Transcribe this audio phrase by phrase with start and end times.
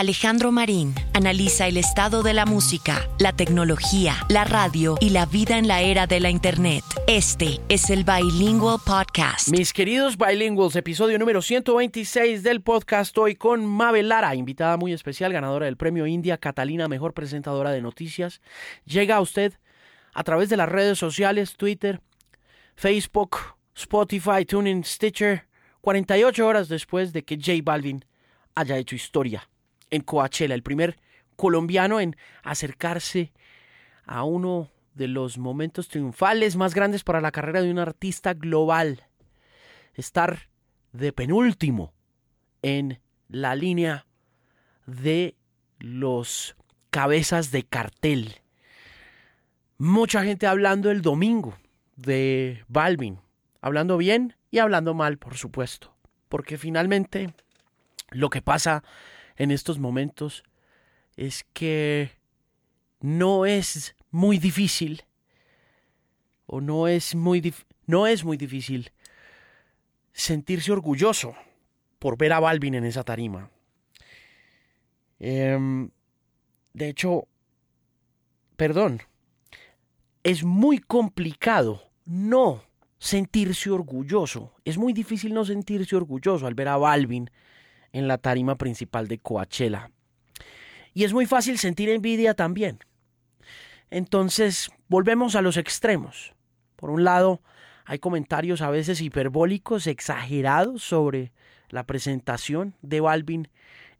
[0.00, 5.58] Alejandro Marín analiza el estado de la música, la tecnología, la radio y la vida
[5.58, 6.82] en la era de la Internet.
[7.06, 9.48] Este es el Bilingual Podcast.
[9.48, 15.34] Mis queridos Bilinguals, episodio número 126 del podcast hoy con Mabel Lara, invitada muy especial,
[15.34, 18.40] ganadora del premio India Catalina, mejor presentadora de noticias.
[18.86, 19.52] Llega a usted
[20.14, 22.00] a través de las redes sociales, Twitter,
[22.74, 23.36] Facebook,
[23.76, 25.46] Spotify, TuneIn, Stitcher,
[25.82, 28.02] 48 horas después de que J Balvin
[28.54, 29.46] haya hecho historia
[29.90, 30.98] en Coachella, el primer
[31.36, 33.32] colombiano en acercarse
[34.04, 39.06] a uno de los momentos triunfales más grandes para la carrera de un artista global.
[39.94, 40.48] Estar
[40.92, 41.92] de penúltimo
[42.62, 44.06] en la línea
[44.86, 45.36] de
[45.78, 46.56] los
[46.90, 48.42] cabezas de cartel.
[49.78, 51.56] Mucha gente hablando el domingo
[51.96, 53.20] de Balvin,
[53.60, 55.94] hablando bien y hablando mal, por supuesto,
[56.28, 57.32] porque finalmente
[58.10, 58.82] lo que pasa
[59.40, 60.44] en estos momentos
[61.16, 62.10] es que
[63.00, 65.04] no es muy difícil
[66.44, 67.54] o no es muy
[67.86, 68.92] no es muy difícil
[70.12, 71.34] sentirse orgulloso
[71.98, 73.50] por ver a Balvin en esa tarima.
[75.18, 75.88] Em,
[76.74, 77.26] de hecho,
[78.56, 79.00] perdón,
[80.22, 82.62] es muy complicado no
[82.98, 84.52] sentirse orgulloso.
[84.66, 87.30] Es muy difícil no sentirse orgulloso al ver a Balvin
[87.92, 89.90] en la tarima principal de Coachella.
[90.94, 92.78] Y es muy fácil sentir envidia también.
[93.90, 96.34] Entonces, volvemos a los extremos.
[96.76, 97.42] Por un lado,
[97.84, 101.32] hay comentarios a veces hiperbólicos, exagerados sobre
[101.68, 103.48] la presentación de Balvin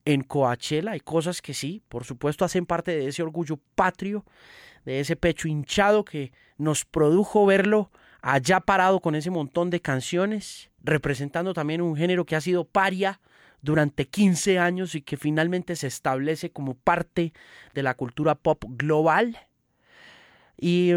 [0.05, 0.93] en Coachella.
[0.93, 4.25] Hay cosas que sí, por supuesto, hacen parte de ese orgullo patrio,
[4.85, 7.91] de ese pecho hinchado que nos produjo verlo
[8.23, 13.21] allá parado con ese montón de canciones, representando también un género que ha sido paria
[13.63, 17.33] durante 15 años y que finalmente se establece como parte
[17.75, 19.39] de la cultura pop global.
[20.57, 20.93] Y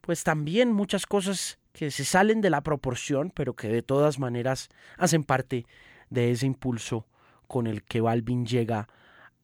[0.00, 4.68] pues también muchas cosas que se salen de la proporción, pero que de todas maneras
[4.96, 5.66] hacen parte
[6.10, 7.06] de ese impulso
[7.46, 8.88] con el que Balvin llega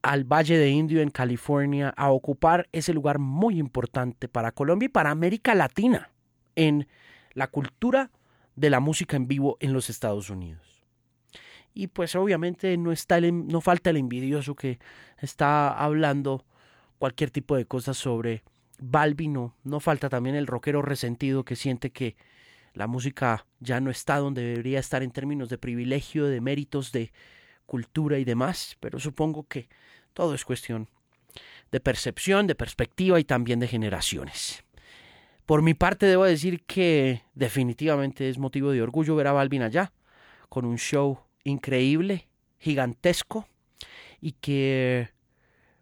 [0.02, 4.90] al Valle de Indio en California a ocupar ese lugar muy importante para Colombia y
[4.90, 6.10] para América Latina
[6.54, 6.86] en
[7.32, 8.10] la cultura
[8.54, 10.75] de la música en vivo en los Estados Unidos.
[11.78, 14.78] Y pues obviamente no, falta el envidioso que
[15.18, 16.42] está hablando
[16.98, 18.42] cualquier tipo de cosas sobre
[18.78, 22.16] Balvin, no, no falta también el rockero resentido que siente que
[22.72, 27.12] la música ya no está donde debería estar en términos de privilegio, de méritos, de
[27.66, 29.68] cultura y demás, pero supongo que
[30.14, 30.88] todo es cuestión
[31.70, 34.64] de percepción, de perspectiva y también de generaciones.
[35.44, 39.92] Por mi parte debo decir que definitivamente es motivo de orgullo ver a Balvin allá,
[40.48, 43.46] con un show increíble, gigantesco,
[44.20, 45.10] y que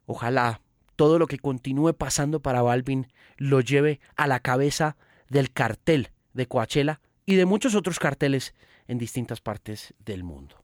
[0.06, 0.60] ojalá
[0.96, 4.96] todo lo que continúe pasando para Balvin lo lleve a la cabeza
[5.28, 8.54] del cartel de Coachella y de muchos otros carteles
[8.86, 10.62] en distintas partes del mundo.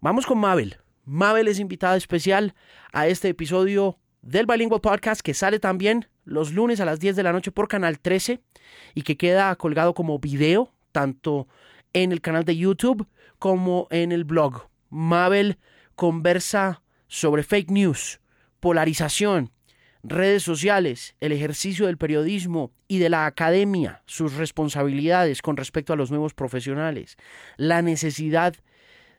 [0.00, 0.78] Vamos con Mabel.
[1.04, 2.54] Mabel es invitada especial
[2.92, 7.22] a este episodio del Bilingual Podcast que sale también los lunes a las 10 de
[7.22, 8.40] la noche por Canal 13
[8.94, 11.48] y que queda colgado como video tanto
[11.92, 13.06] en el canal de YouTube
[13.38, 14.68] como en el blog.
[14.90, 15.58] Mabel
[15.94, 18.20] conversa sobre fake news,
[18.60, 19.50] polarización,
[20.02, 25.96] redes sociales, el ejercicio del periodismo y de la academia, sus responsabilidades con respecto a
[25.96, 27.16] los nuevos profesionales,
[27.56, 28.54] la necesidad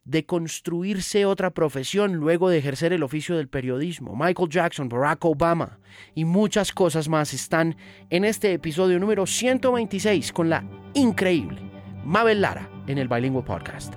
[0.04, 4.16] de construirse otra profesión luego de ejercer el oficio del periodismo.
[4.16, 5.80] Michael Jackson, Barack Obama
[6.16, 7.76] y muchas cosas más están
[8.10, 10.66] en este episodio número 126 con la
[10.96, 13.94] increíble Mabel Lara en el Bilingual Podcast.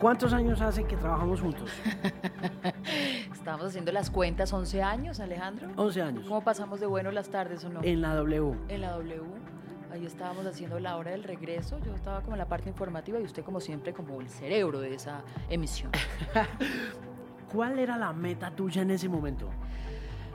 [0.00, 1.70] ¿Cuántos años hace que trabajamos juntos?
[3.32, 5.68] Estamos haciendo las cuentas, 11 años, Alejandro.
[5.76, 6.24] 11 años.
[6.26, 7.80] ¿Cómo pasamos de buenas las tardes o no?
[7.82, 8.56] En la W.
[8.68, 9.22] En la W.
[9.92, 11.78] Ahí estábamos haciendo la hora del regreso.
[11.84, 14.94] Yo estaba como en la parte informativa y usted, como siempre, como el cerebro de
[14.94, 15.90] esa emisión.
[17.52, 19.48] ¿Cuál era la meta tuya en ese momento?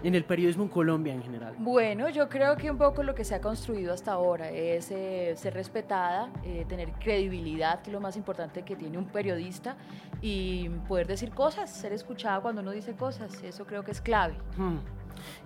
[0.03, 1.55] En el periodismo en Colombia en general?
[1.57, 5.33] Bueno, yo creo que un poco lo que se ha construido hasta ahora es eh,
[5.35, 9.75] ser respetada, eh, tener credibilidad, que es lo más importante que tiene un periodista,
[10.21, 14.35] y poder decir cosas, ser escuchada cuando uno dice cosas, eso creo que es clave.
[14.57, 14.77] Hmm.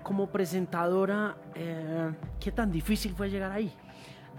[0.03, 3.71] Como presentadora, eh, ¿qué tan difícil fue llegar ahí?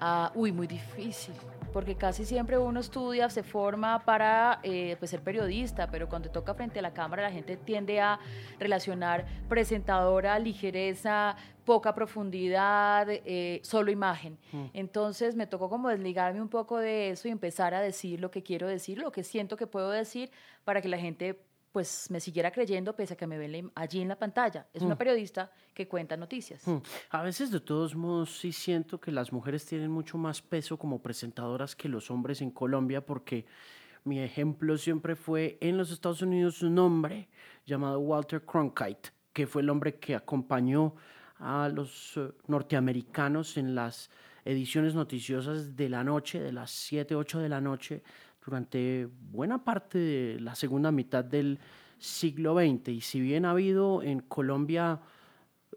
[0.01, 1.35] Ah, uy, muy difícil,
[1.73, 6.55] porque casi siempre uno estudia, se forma para eh, pues, ser periodista, pero cuando toca
[6.55, 8.19] frente a la cámara la gente tiende a
[8.59, 14.39] relacionar presentadora, ligereza, poca profundidad, eh, solo imagen.
[14.53, 14.65] Mm.
[14.73, 18.43] Entonces me tocó como desligarme un poco de eso y empezar a decir lo que
[18.43, 20.31] quiero decir, lo que siento que puedo decir
[20.65, 21.46] para que la gente
[21.77, 24.67] pues me siguiera creyendo pese a que me ven allí en la pantalla.
[24.73, 24.99] Es una mm.
[24.99, 26.67] periodista que cuenta noticias.
[26.67, 26.79] Mm.
[27.11, 31.03] A veces de todos modos sí siento que las mujeres tienen mucho más peso como
[31.03, 33.45] presentadoras que los hombres en Colombia porque
[34.05, 37.29] mi ejemplo siempre fue en los Estados Unidos un hombre
[37.67, 40.95] llamado Walter Cronkite, que fue el hombre que acompañó
[41.39, 44.09] a los eh, norteamericanos en las
[44.47, 48.03] ediciones noticiosas de la noche, de las 7, 8 de la noche
[48.47, 51.59] durante buena parte de la segunda mitad del
[51.99, 52.89] siglo XX.
[52.89, 55.01] Y si bien ha habido en Colombia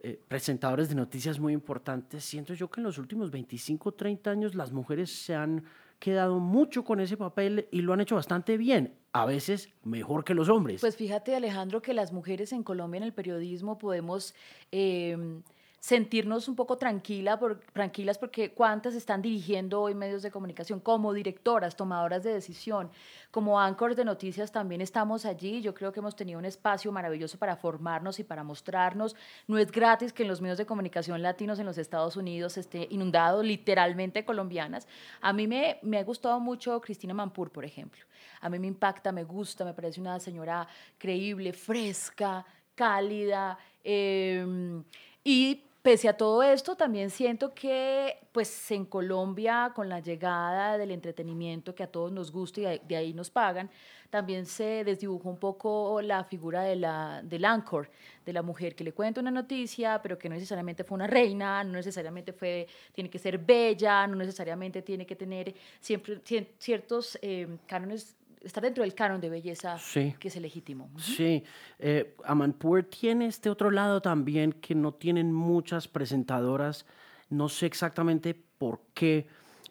[0.03, 4.29] eh, presentadores de noticias muy importantes, siento yo que en los últimos 25 o 30
[4.29, 5.63] años las mujeres se han
[5.97, 10.33] quedado mucho con ese papel y lo han hecho bastante bien, a veces mejor que
[10.33, 10.79] los hombres.
[10.79, 14.33] Pues fíjate Alejandro que las mujeres en Colombia en el periodismo podemos...
[14.71, 15.41] Eh,
[15.79, 21.13] sentirnos un poco tranquila por, tranquilas porque cuántas están dirigiendo hoy medios de comunicación como
[21.13, 22.91] directoras, tomadoras de decisión,
[23.31, 25.61] como anchors de noticias también estamos allí.
[25.61, 29.15] Yo creo que hemos tenido un espacio maravilloso para formarnos y para mostrarnos.
[29.47, 32.87] No es gratis que en los medios de comunicación latinos en los Estados Unidos esté
[32.89, 34.87] inundado literalmente colombianas.
[35.21, 38.01] A mí me, me ha gustado mucho Cristina Mampur, por ejemplo.
[38.41, 40.67] A mí me impacta, me gusta, me parece una señora
[40.97, 42.45] creíble, fresca,
[42.75, 43.57] cálida.
[43.83, 44.81] Eh,
[45.23, 50.91] y Pese a todo esto, también siento que pues en Colombia, con la llegada del
[50.91, 53.71] entretenimiento que a todos nos gusta y de ahí nos pagan,
[54.11, 57.89] también se desdibujó un poco la figura de la, del anchor,
[58.23, 61.63] de la mujer que le cuenta una noticia, pero que no necesariamente fue una reina,
[61.63, 66.21] no necesariamente fue, tiene que ser bella, no necesariamente tiene que tener siempre
[66.59, 70.89] ciertos eh, cánones estar dentro del canon de belleza que es legítimo.
[70.97, 71.43] Sí,
[71.77, 76.85] eh, Amanpour tiene este otro lado también que no tienen muchas presentadoras,
[77.29, 79.27] no sé exactamente por qué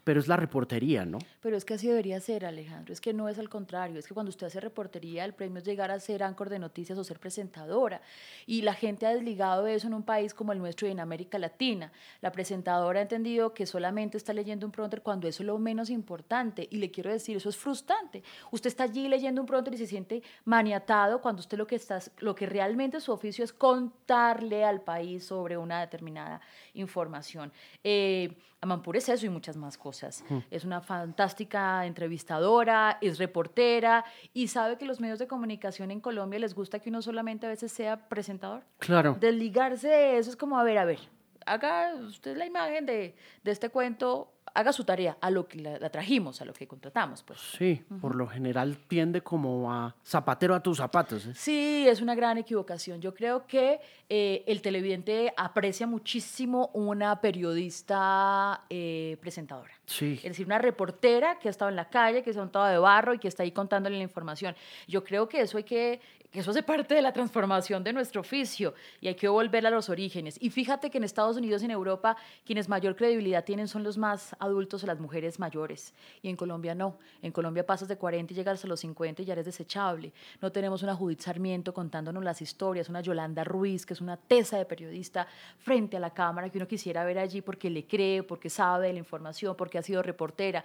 [0.08, 1.18] pero es la reportería, ¿no?
[1.42, 2.94] Pero es que así debería ser, Alejandro.
[2.94, 3.98] Es que no es al contrario.
[3.98, 6.98] Es que cuando usted hace reportería, el premio es llegar a ser anchor de noticias
[6.98, 8.00] o ser presentadora.
[8.46, 11.38] Y la gente ha desligado eso en un país como el nuestro y en América
[11.38, 11.92] Latina.
[12.22, 15.90] La presentadora ha entendido que solamente está leyendo un pronter cuando eso es lo menos
[15.90, 16.66] importante.
[16.70, 18.22] Y le quiero decir, eso es frustrante.
[18.50, 22.00] Usted está allí leyendo un pronter y se siente maniatado cuando usted lo que, está,
[22.20, 26.40] lo que realmente su oficio es contarle al país sobre una determinada
[26.72, 27.52] información.
[27.84, 29.97] Eh, Amampur es eso y muchas más cosas.
[30.50, 36.38] Es una fantástica entrevistadora, es reportera y sabe que los medios de comunicación en Colombia
[36.38, 38.64] les gusta que uno solamente a veces sea presentador.
[38.78, 39.16] Claro.
[39.18, 41.00] Desligarse de eso es como, a ver, a ver,
[41.46, 45.90] haga usted la imagen de, de este cuento haga su tarea, a lo que la,
[45.90, 47.22] trajimos, a lo que contratamos.
[47.22, 47.40] Pues.
[47.40, 51.26] Sí, por lo general tiende como a zapatero a tus zapatos.
[51.26, 51.32] ¿eh?
[51.34, 53.00] Sí, es una gran equivocación.
[53.00, 59.72] Yo creo que eh, el televidente aprecia muchísimo una periodista eh, presentadora.
[59.86, 60.14] Sí.
[60.16, 62.78] Es decir, una reportera que ha estado en la calle, que se ha montado de
[62.78, 64.54] barro y que está ahí contándole la información.
[64.86, 66.00] Yo creo que eso hay que
[66.30, 69.70] que eso hace parte de la transformación de nuestro oficio y hay que volver a
[69.70, 70.36] los orígenes.
[70.40, 73.96] Y fíjate que en Estados Unidos y en Europa quienes mayor credibilidad tienen son los
[73.96, 75.94] más adultos o las mujeres mayores.
[76.20, 76.98] Y en Colombia no.
[77.22, 80.12] En Colombia pasas de 40 y llegas a los 50 y ya eres desechable.
[80.42, 84.58] No tenemos una Judith Sarmiento contándonos las historias, una Yolanda Ruiz, que es una tesa
[84.58, 85.26] de periodista
[85.58, 88.92] frente a la cámara que uno quisiera ver allí porque le cree, porque sabe de
[88.92, 90.62] la información, porque ha sido reportera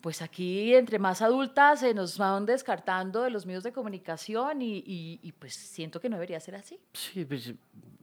[0.00, 5.34] pues aquí entre más adultas se nos van descartando de los medios de comunicación y,
[5.38, 6.78] pues siento que no debería ser así.
[6.92, 7.54] Sí, pues,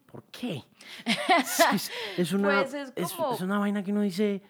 [0.06, 0.64] ¿por qué?
[2.18, 4.42] es, una, pues es, una vaina que uno dice,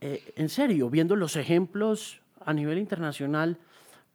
[0.00, 3.58] eh, en serio, viendo los ejemplos a nivel internacional,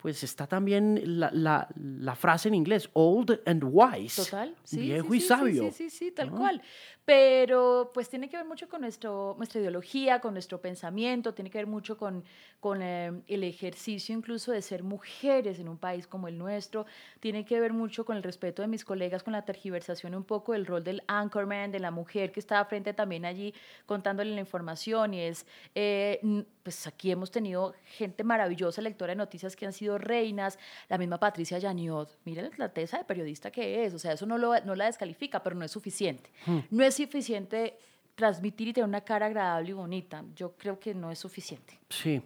[0.02, 4.24] pues está también la, la, la, frase en inglés, old and wise.
[4.24, 4.80] Total, sí.
[4.80, 5.64] Viejo y sabio.
[5.66, 6.62] Sí, sí, sí, tal cual.
[7.06, 11.58] Pero pues tiene que ver mucho con nuestro, nuestra ideología, con nuestro pensamiento, tiene que
[11.58, 12.24] ver mucho con,
[12.60, 16.86] con eh, el ejercicio incluso de ser mujeres en un país como el nuestro,
[17.20, 20.54] tiene que ver mucho con el respeto de mis colegas, con la tergiversación un poco
[20.54, 23.54] del rol del anchorman, de la mujer que está frente también allí
[23.86, 29.56] contándole la información y es, eh, pues aquí hemos tenido gente maravillosa, lectora de noticias
[29.56, 30.58] que han sido reinas,
[30.90, 34.38] la misma Patricia Yaniot, miren la tesa de periodista que es, o sea, eso no,
[34.38, 36.32] lo, no la descalifica, pero no es suficiente.
[36.46, 36.60] Hmm.
[36.70, 37.78] No es suficiente
[38.16, 40.24] transmitir y tener una cara agradable y bonita.
[40.36, 41.80] Yo creo que no es suficiente.
[41.90, 42.22] Sí.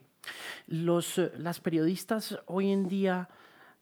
[0.68, 3.30] Los, eh, las periodistas hoy en día,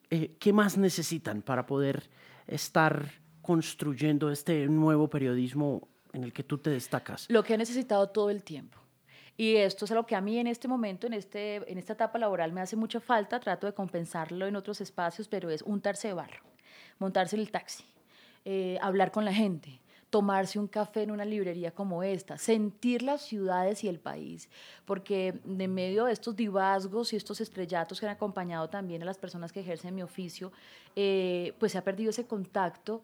[0.09, 2.09] eh, ¿qué más necesitan para poder
[2.47, 3.09] estar
[3.41, 7.25] construyendo este nuevo periodismo en el que tú te destacas?
[7.29, 8.82] Lo que he necesitado todo el tiempo
[9.35, 12.19] Y esto es algo que a mí en este momento, en, este, en esta etapa
[12.19, 13.39] laboral, me hace mucha falta.
[13.39, 16.43] Trato de compensarlo en otros espacios, pero es untarse de barro,
[16.99, 17.83] montarse en el taxi,
[18.45, 19.79] eh, hablar con la gente,
[20.13, 24.47] tomarse un café en una librería como esta, sentir las ciudades y el país,
[24.85, 29.17] porque en medio de estos divasgos y estos estrellatos que han acompañado también a las
[29.17, 30.51] personas que ejercen mi oficio,
[30.95, 33.01] eh, pues se ha perdido ese contacto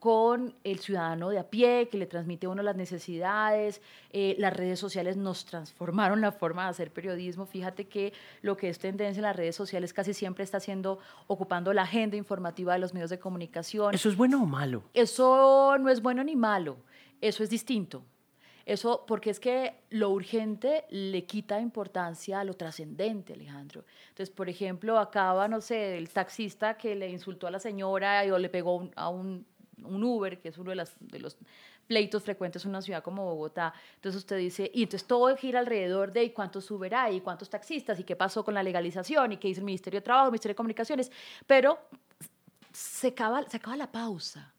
[0.00, 3.82] con el ciudadano de a pie, que le transmite a uno las necesidades.
[4.12, 7.44] Eh, las redes sociales nos transformaron la forma de hacer periodismo.
[7.44, 11.74] Fíjate que lo que es tendencia en las redes sociales casi siempre está siendo, ocupando
[11.74, 13.94] la agenda informativa de los medios de comunicación.
[13.94, 14.84] ¿Eso es bueno o malo?
[14.94, 16.78] Eso no es bueno ni malo,
[17.20, 18.02] eso es distinto.
[18.64, 23.84] Eso, porque es que lo urgente le quita importancia a lo trascendente, Alejandro.
[24.10, 28.38] Entonces, por ejemplo, acaba, no sé, el taxista que le insultó a la señora o
[28.38, 29.44] le pegó a un
[29.84, 31.36] un Uber, que es uno de, los
[31.86, 33.72] pleitos frecuentes en una ciudad como Bogotá.
[33.96, 38.04] Entonces usted dice, y entonces todo gira alrededor de cuántos Uber hay, cuántos taxistas, y
[38.04, 40.56] qué pasó con la legalización, y qué dice el Ministerio de Trabajo, el Ministerio de
[40.56, 41.10] Comunicaciones,
[41.46, 41.78] pero
[42.72, 44.52] se acaba, se acaba la pausa,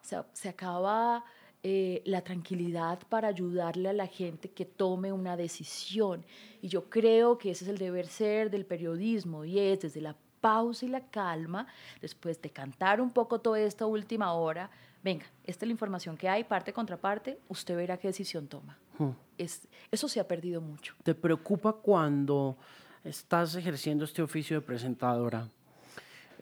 [0.00, 1.24] se, se acaba
[1.68, 6.24] eh, la tranquilidad para ayudarle a la gente que tome una decisión.
[6.62, 10.14] Y yo creo que ese es el deber ser del periodismo, y es desde la
[10.40, 11.66] pausa y la calma,
[12.00, 14.70] después de cantar un poco toda esta última hora,
[15.02, 18.78] venga, esta es la información que hay, parte contra parte, usted verá qué decisión toma.
[18.98, 19.10] Hmm.
[19.38, 20.94] Es, eso se ha perdido mucho.
[21.02, 22.56] ¿Te preocupa cuando
[23.04, 25.48] estás ejerciendo este oficio de presentadora?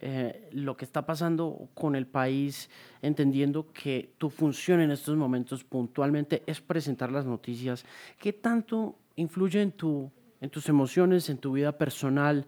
[0.01, 2.69] Eh, lo que está pasando con el país,
[3.01, 7.85] entendiendo que tu función en estos momentos puntualmente es presentar las noticias,
[8.19, 10.11] ¿qué tanto influye en, tu,
[10.41, 12.47] en tus emociones, en tu vida personal,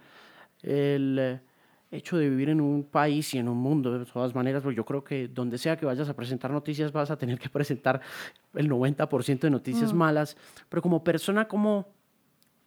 [0.67, 1.41] el
[1.91, 4.85] hecho de vivir en un país y en un mundo, de todas maneras, pues yo
[4.85, 8.01] creo que donde sea que vayas a presentar noticias vas a tener que presentar
[8.55, 9.97] el 90% de noticias mm.
[9.97, 10.37] malas,
[10.69, 11.89] pero como persona, ¿cómo,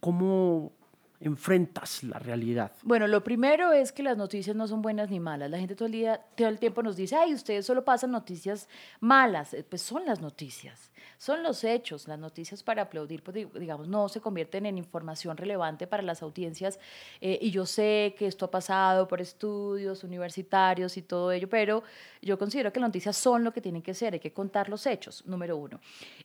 [0.00, 0.72] ¿cómo
[1.20, 2.72] enfrentas la realidad?
[2.82, 5.50] Bueno, lo primero es que las noticias no son buenas ni malas.
[5.50, 8.68] La gente todo el día, todo el tiempo nos dice, ay, ustedes solo pasan noticias
[9.00, 9.52] malas.
[9.52, 12.08] Eh, pues son las noticias, son los hechos.
[12.08, 16.78] Las noticias para aplaudir, pues digamos, no se convierten en información relevante para las audiencias.
[17.20, 21.82] Eh, y yo sé que esto ha pasado por estudios universitarios y todo ello, pero
[22.22, 24.14] yo considero que las noticias son lo que tienen que ser.
[24.14, 25.80] Hay que contar los hechos, número uno.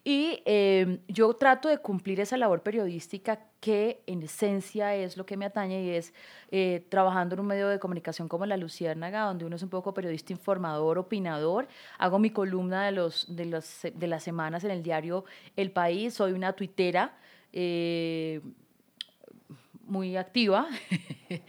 [0.06, 5.38] Y eh, yo trato de cumplir esa labor periodística que en esencia es lo que
[5.38, 6.14] me atañe y es
[6.52, 9.94] eh, trabajando en un medio de comunicación como La Luciérnaga, donde uno es un poco
[9.94, 11.68] periodista informador, opinador.
[11.98, 13.64] Hago mi columna de, los, de,
[13.96, 15.26] de las semanas en el diario
[15.56, 17.18] El País, soy una tuitera.
[17.52, 18.42] Eh,
[19.88, 20.68] muy activa.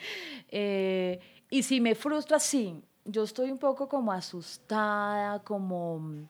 [0.48, 1.18] Eh,
[1.50, 6.28] y si me frustra, sí, yo estoy un poco como asustada, como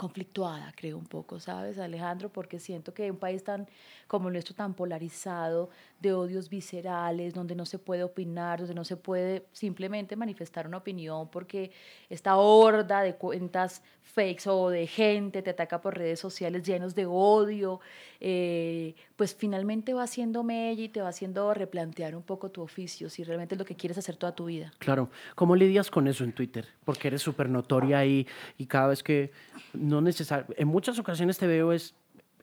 [0.00, 2.30] conflictuada, creo un poco, ¿sabes, Alejandro?
[2.30, 3.68] Porque siento que un país tan
[4.06, 5.68] como el nuestro, tan polarizado,
[6.00, 10.78] de odios viscerales, donde no se puede opinar, donde no se puede simplemente manifestar una
[10.78, 11.70] opinión porque
[12.08, 17.04] esta horda de cuentas fakes o de gente te ataca por redes sociales llenos de
[17.04, 17.80] odio,
[18.20, 23.10] eh, pues finalmente va haciendo mella y te va haciendo replantear un poco tu oficio,
[23.10, 24.72] si realmente es lo que quieres hacer toda tu vida.
[24.78, 26.66] Claro, ¿cómo lidias con eso en Twitter?
[26.86, 29.30] Porque eres súper notoria ahí y cada vez que
[29.74, 31.94] no necesariamente, en muchas ocasiones te veo es...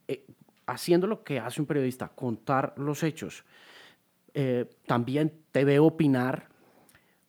[0.08, 0.24] Eh,
[0.68, 3.44] haciendo lo que hace un periodista, contar los hechos.
[4.36, 6.48] Eh, también te veo opinar,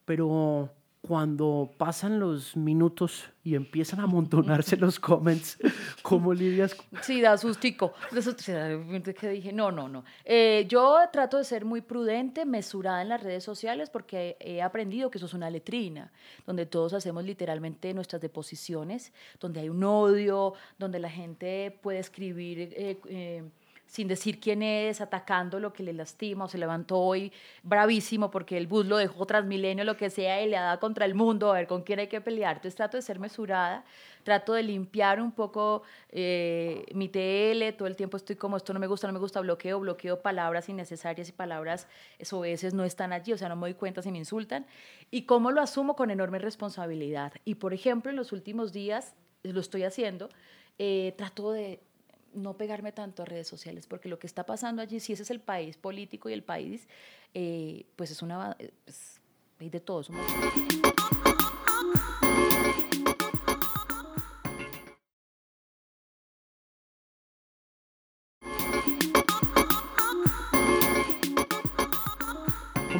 [0.05, 0.69] pero
[1.09, 5.57] cuando pasan los minutos y empiezan a amontonarse los comments,
[6.03, 6.77] ¿cómo lidias?
[7.01, 7.93] Sí, da sustico.
[9.19, 10.03] que dije, no, no, no.
[10.23, 15.09] Eh, yo trato de ser muy prudente, mesurada en las redes sociales, porque he aprendido
[15.09, 16.11] que eso es una letrina,
[16.45, 22.71] donde todos hacemos literalmente nuestras deposiciones, donde hay un odio, donde la gente puede escribir...
[22.77, 23.49] Eh, eh,
[23.89, 28.55] sin decir quién es, atacando lo que le lastima, o se levantó hoy bravísimo porque
[28.55, 31.49] el bus lo dejó tras milenio, lo que sea, y le da contra el mundo,
[31.49, 32.57] a ver con quién hay que pelear.
[32.57, 33.83] Entonces trato de ser mesurada,
[34.23, 38.79] trato de limpiar un poco eh, mi TL, todo el tiempo estoy como, esto no
[38.79, 41.87] me gusta, no me gusta, bloqueo, bloqueo palabras innecesarias y palabras
[42.43, 44.67] veces no están allí, o sea, no me doy cuenta si me insultan.
[45.09, 47.33] Y cómo lo asumo con enorme responsabilidad.
[47.43, 50.29] Y por ejemplo, en los últimos días, lo estoy haciendo,
[50.77, 51.79] eh, trato de
[52.33, 55.31] no pegarme tanto a redes sociales, porque lo que está pasando allí, si ese es
[55.31, 56.87] el país político y el país,
[57.33, 58.55] eh, pues es una...
[58.85, 59.19] Pues,
[59.59, 60.03] hay de todo.
[60.07, 60.19] ¿Cómo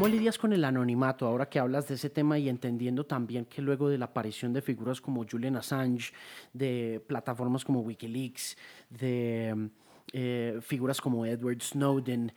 [0.10, 3.89] lidias con el anonimato ahora que hablas de ese tema y entendiendo también que luego
[3.89, 6.13] de la aparición de figuras como Julian Assange,
[6.54, 8.58] de plataformas como Wikileaks,
[8.89, 9.70] de
[10.13, 12.32] eh, figuras como Edward Snowden,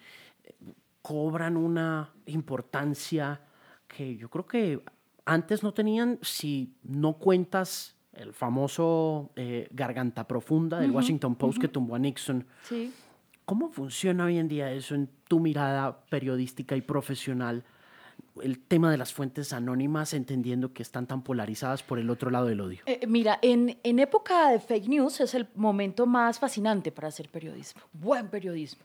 [1.01, 3.41] cobran una importancia
[3.89, 4.83] que yo creo que
[5.25, 11.69] antes no tenían si no cuentas el famoso eh, Garganta Profunda del Washington Post que
[11.69, 12.47] tumbó a Nixon.
[12.65, 12.93] Sí.
[13.45, 17.65] ¿Cómo funciona hoy en día eso en tu mirada periodística y profesional?
[18.43, 22.47] El tema de las fuentes anónimas, entendiendo que están tan polarizadas por el otro lado
[22.47, 22.81] del odio.
[22.87, 27.29] Eh, mira, en, en época de fake news es el momento más fascinante para hacer
[27.29, 28.85] periodismo, buen periodismo.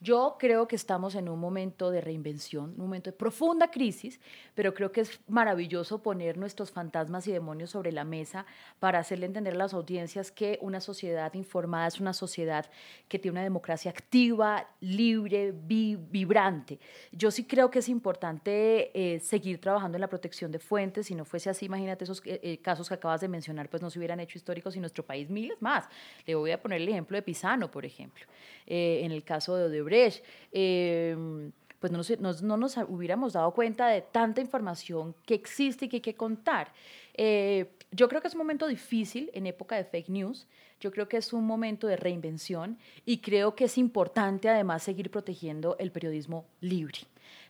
[0.00, 4.20] Yo creo que estamos en un momento de reinvención, un momento de profunda crisis,
[4.54, 8.44] pero creo que es maravilloso poner nuestros fantasmas y demonios sobre la mesa
[8.78, 12.66] para hacerle entender a las audiencias que una sociedad informada es una sociedad
[13.08, 16.78] que tiene una democracia activa, libre, vibrante.
[17.10, 21.06] Yo sí creo que es importante eh, seguir trabajando en la protección de fuentes.
[21.06, 23.88] Si no fuese así, imagínate esos eh, eh, casos que acabas de mencionar, pues no
[23.88, 25.88] se hubieran hecho históricos y nuestro país miles más.
[26.26, 28.26] Le voy a poner el ejemplo de Pisano, por ejemplo.
[28.66, 34.02] En el caso de Brecht, em, pues no nos, no nos, hubiéramos dado cuenta de
[34.02, 36.72] tanta información que existe y que hay que contar.
[37.14, 40.46] Eh, yo creo que es un momento difícil en época de fake news,
[40.80, 45.10] yo creo que es un momento de reinvención y creo que es importante además seguir
[45.10, 46.98] protegiendo el periodismo libre.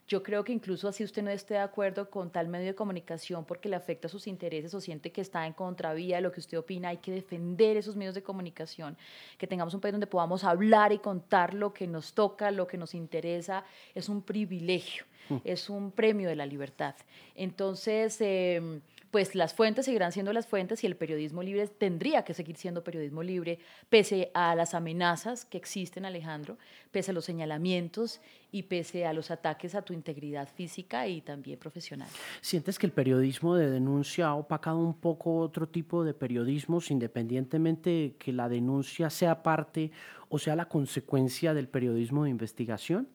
[0.09, 3.45] Yo creo que incluso así usted no esté de acuerdo con tal medio de comunicación
[3.45, 6.59] porque le afecta sus intereses o siente que está en contravía de lo que usted
[6.59, 8.97] opina, hay que defender esos medios de comunicación,
[9.37, 12.79] que tengamos un país donde podamos hablar y contar lo que nos toca, lo que
[12.79, 13.65] nos interesa,
[13.97, 15.37] es un privilegio, mm.
[15.43, 16.95] es un premio de la libertad.
[17.35, 18.81] Entonces, em,
[19.17, 22.85] pues las fuentes seguirán siendo las fuentes y el periodismo libre tendría que seguir siendo
[22.85, 23.59] periodismo libre,
[23.89, 26.59] pese a las amenazas que existen, Alejandro,
[26.91, 28.21] pese a los señalamientos
[28.53, 32.09] y pese a los ataques a tu integridad física y también profesional.
[32.43, 38.17] ¿Sientes que el periodismo de denuncia ha opacado un poco otro tipo de periodismos, independientemente
[38.19, 39.93] que la denuncia sea parte
[40.29, 43.09] o sea la consecuencia del periodismo de investigación?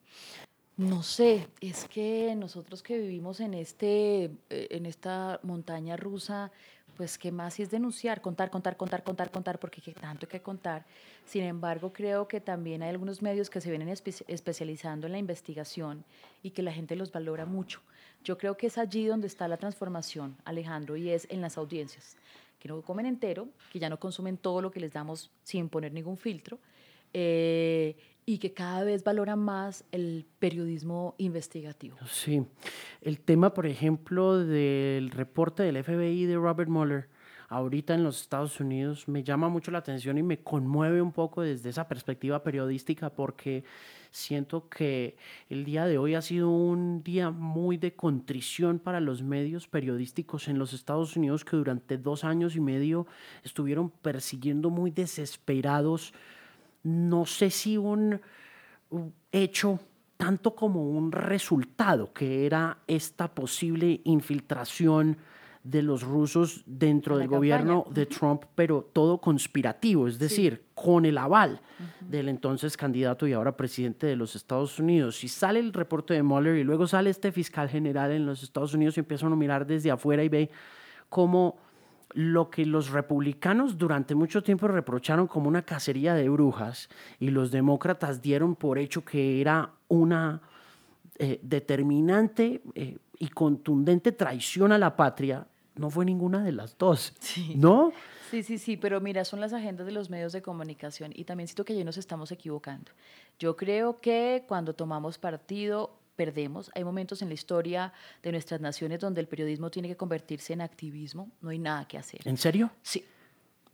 [0.82, 6.52] No sé, es que nosotros que vivimos en, este, eh, en esta montaña rusa,
[6.98, 10.42] pues qué más es denunciar, contar, contar, contar, contar, contar, porque hay tanto hay que
[10.42, 10.84] contar.
[11.24, 16.04] Sin embargo, creo que también hay algunos medios que se vienen especializando en la investigación
[16.42, 17.80] y que la gente los valora mucho.
[18.24, 22.18] Yo creo que es allí donde está la transformación, Alejandro, y es en las audiencias,
[22.58, 25.94] que no comen entero, que ya no consumen todo lo que les damos sin poner
[25.94, 26.58] ningún filtro.
[27.14, 31.98] Eh, y que cada vez valora más el periodismo investigativo.
[32.08, 32.46] Sí,
[33.02, 37.10] el tema, por ejemplo, del reporte del FBI de Robert Mueller,
[37.50, 41.42] ahorita en los Estados Unidos, me llama mucho la atención y me conmueve un poco
[41.42, 43.66] desde esa perspectiva periodística porque
[44.12, 45.18] siento que
[45.50, 50.48] el día de hoy ha sido un día muy de contrición para los medios periodísticos
[50.48, 53.08] en los Estados Unidos que durante dos años y medio
[53.44, 56.14] estuvieron persiguiendo muy desesperados
[56.84, 58.20] no sé si un,
[59.32, 59.80] hecho
[60.18, 65.18] tanto como un resultado, que era esta posible infiltración
[65.64, 71.18] de los rusos dentro del gobierno de Trump, pero todo conspirativo, es decir, con el
[71.18, 71.62] aval
[72.00, 75.18] del entonces candidato y ahora presidente de los Estados Unidos.
[75.18, 78.74] Si sale el reporte de Mueller y luego sale este fiscal general en los Estados
[78.74, 80.50] Unidos y empiezan a mirar desde afuera y ve
[81.10, 81.58] cómo
[82.14, 87.52] lo que los republicanos durante mucho tiempo reprocharon como una cacería de brujas y los
[87.52, 90.42] demócratas dieron por hecho que era una
[91.18, 95.46] eh, determinante eh, y contundente traición a la patria,
[95.76, 97.14] no fue ninguna de las dos,
[97.56, 97.92] ¿no?
[98.30, 101.48] Sí, sí, sí, pero mira, son las agendas de los medios de comunicación y también
[101.48, 102.92] siento que ya nos estamos equivocando.
[103.40, 106.72] Yo creo que cuando tomamos partido perdemos.
[106.76, 110.62] Hay momentos en la historia de nuestras naciones donde el periodismo tiene que convertirse en
[110.62, 112.22] activismo, no hay nada que hacer.
[112.26, 112.72] ¿En serio?
[112.82, 113.06] Sí,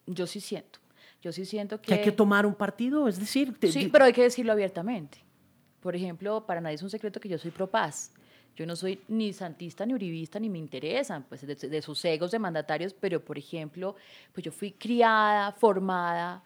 [0.06, 0.80] yo sí siento.
[1.21, 1.88] Yo sí siento que...
[1.88, 3.08] ¿Que hay que tomar un partido?
[3.08, 3.56] Es decir...
[3.63, 5.19] sí, pero hay que decirlo abiertamente.
[5.82, 8.12] Por ejemplo, para nadie es un secreto que yo soy pro paz.
[8.56, 12.32] Yo no soy ni santista ni uribista ni me interesan pues de, de, sus egos
[12.32, 13.95] de mandatarios, pero por ejemplo,
[14.34, 16.43] pues yo fui criada, formada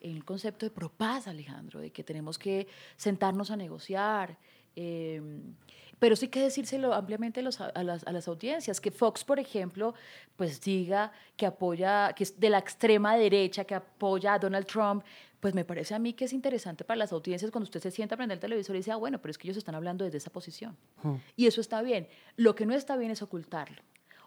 [0.00, 4.36] en el concepto de pro paz, Alejandro, de que tenemos que sentarnos a negociar,
[4.76, 5.54] Em,
[5.98, 9.94] pero sí que decírselo ampliamente a, a, las, a, las, audiencias, que Fox, por ejemplo,
[10.36, 15.04] pues diga que apoya, que es de la extrema derecha, que apoya a Donald Trump,
[15.40, 18.14] pues me parece a mí que es interesante para las audiencias cuando usted se sienta
[18.14, 20.18] a prender el televisor y dice, ah, bueno, pero es que ellos están hablando desde
[20.18, 20.76] esa posición.
[21.36, 22.08] Y eso está bien.
[22.36, 23.82] Lo que no está bien es ocultarlo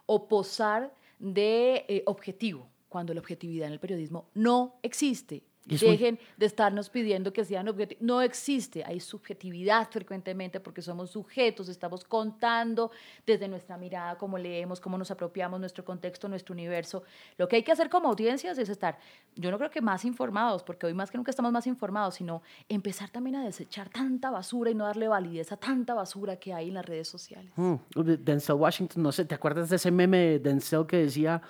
[0.06, 5.42] o posar de eh, objetivo, cuando la objetividad en el periodismo no existe
[5.76, 8.02] Dejen de estarnos pidiendo que sean objetivos.
[8.02, 12.90] No existe, hay subjetividad frecuentemente porque somos sujetos, estamos contando
[13.26, 17.02] desde nuestra mirada cómo leemos, cómo nos apropiamos nuestro contexto, nuestro universo.
[17.36, 18.98] Lo que hay que hacer como audiencias es estar,
[19.34, 22.42] yo no creo que más informados, porque hoy más que nunca estamos más informados, sino
[22.68, 26.68] empezar también a desechar tanta basura y no darle validez a tanta basura que hay
[26.68, 27.52] en las redes sociales.
[27.56, 27.74] Mm,
[28.20, 31.42] Denzel Washington, no sé, ¿te acuerdas de ese meme de Denzel que decía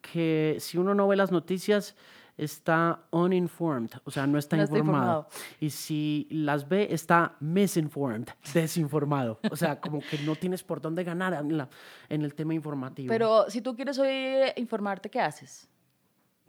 [0.00, 1.96] que si uno no ve las noticias
[2.36, 5.28] está uninformed, o sea, no está, informado.
[5.60, 9.38] Y si las ve, está misinformed, desinformado.
[9.50, 11.66] O sea, como que no tienes por dónde ganar en,
[12.08, 13.08] en el tema informativo.
[13.08, 15.68] Pero si tú quieres hoy informarte, ¿qué haces?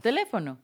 [0.01, 0.57] Teléfono.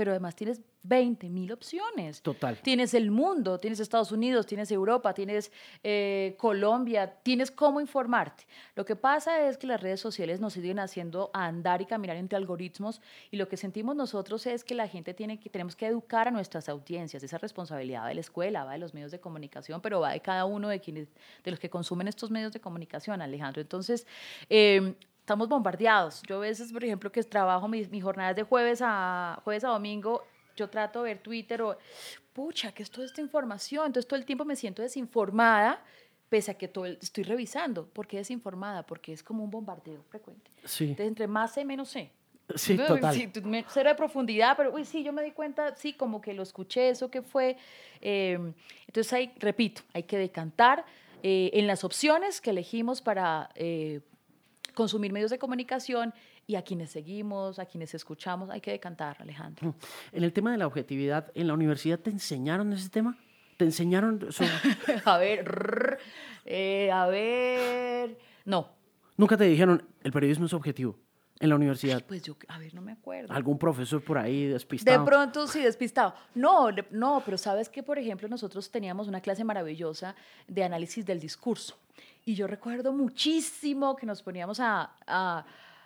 [0.00, 2.22] Pero además tienes 20 mil opciones.
[2.22, 2.56] Total.
[2.62, 8.46] Tienes el mundo, tienes Estados Unidos, tienes Europa, tienes eh, Colombia, tienes cómo informarte.
[8.76, 12.38] Lo que pasa es que las redes sociales nos siguen haciendo andar y caminar entre
[12.38, 16.28] algoritmos y lo que sentimos nosotros es que la gente tiene que, tenemos que educar
[16.28, 17.22] a nuestras audiencias.
[17.22, 20.46] Esa responsabilidad de la escuela, va de los medios de comunicación, pero va de cada
[20.46, 21.08] uno de, quienes,
[21.44, 23.60] de los que consumen estos medios de comunicación, Alejandro.
[23.60, 24.06] Entonces,
[24.48, 26.22] eh, estamos bombardeados.
[26.28, 29.68] Yo a veces, por ejemplo, que trabajo mis, mis jornadas de jueves a, jueves a
[29.68, 30.24] domingo
[30.56, 31.78] yo trato de ver Twitter o,
[32.32, 33.86] pucha, ¿qué es toda esta información?
[33.86, 35.82] Entonces todo el tiempo me siento desinformada,
[36.28, 37.86] pese a que todo estoy revisando.
[37.86, 38.84] ¿Por qué desinformada?
[38.84, 40.50] Porque es como un bombardeo frecuente.
[40.64, 40.84] Sí.
[40.84, 42.12] Entonces, entre más sé, menos sé.
[42.56, 43.14] Sí, total.
[43.14, 43.30] Sí,
[43.68, 46.88] cero de profundidad, pero uy, sí, yo me di cuenta, sí, como que lo escuché,
[46.88, 47.56] eso que fue.
[48.00, 48.38] Eh,
[48.86, 50.84] entonces, hay, repito, hay que decantar
[51.22, 54.00] eh, en las opciones que elegimos para eh,
[54.80, 56.14] consumir medios de comunicación
[56.46, 59.74] y a quienes seguimos, a quienes escuchamos, hay que decantar, Alejandro.
[60.10, 63.18] En el tema de la objetividad, ¿en la universidad te enseñaron ese tema?
[63.58, 64.26] ¿Te enseñaron
[65.04, 65.98] a ver,
[66.46, 68.16] eh, a ver,
[68.46, 68.70] no.
[69.18, 70.96] Nunca te dijeron, el periodismo es objetivo
[71.40, 72.02] en la universidad?
[72.06, 73.34] pues yo, a ver, no me acuerdo.
[73.34, 74.98] ¿Algún profesor por ahí despistado?
[74.98, 76.14] De pronto sí, despistado.
[76.34, 80.16] No, no, pero sabes que, por ejemplo, nosotros teníamos una clase maravillosa
[80.48, 81.76] de análisis del discurso.
[82.24, 85.44] Y yo recuerdo muchísimo que nos poníamos a, a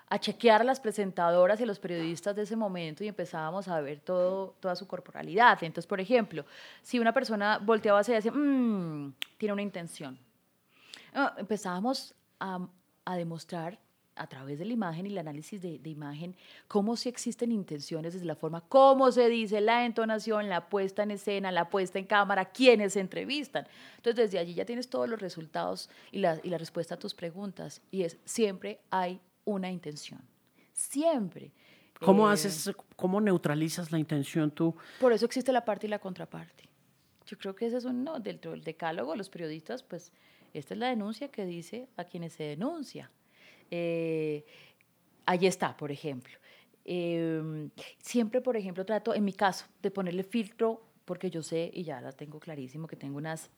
[0.08, 4.00] a chequear a las presentadoras y los periodistas de ese momento y empezábamos a ver
[4.00, 5.62] todo, toda su corporalidad.
[5.62, 6.44] Entonces, por ejemplo,
[6.82, 10.18] si una persona volteaba hacia y decía, mmm, tiene una intención,
[11.14, 12.66] ah, empezábamos a,
[13.04, 13.78] a, demostrar
[14.16, 16.36] a través de la imagen y el análisis de, de, imagen
[16.68, 21.12] cómo si existen intenciones desde la forma, cómo se dice, la entonación, la puesta en
[21.12, 23.66] escena, la puesta en cámara, quiénes se entrevistan.
[23.96, 27.14] Entonces, desde allí ya tienes todos los resultados y la, y la respuesta a tus
[27.14, 27.82] preguntas.
[27.90, 30.20] Y es, siempre hay una intención.
[30.72, 31.52] Siempre.
[32.00, 34.74] ¿Cómo eh, haces, cómo neutralizas la intención tú?
[35.00, 36.68] Por eso existe la parte y la contraparte.
[37.26, 40.12] Yo creo que ese es uno, dentro del decálogo, los periodistas, pues
[40.52, 43.10] esta es la denuncia que dice a quienes se denuncia.
[43.70, 44.44] Eh,
[45.26, 46.32] ahí está, por ejemplo.
[46.84, 51.84] Em, siempre, por ejemplo, trato, en mi caso, de ponerle filtro, porque yo sé, y
[51.84, 53.50] ya la tengo clarísimo, que tengo unas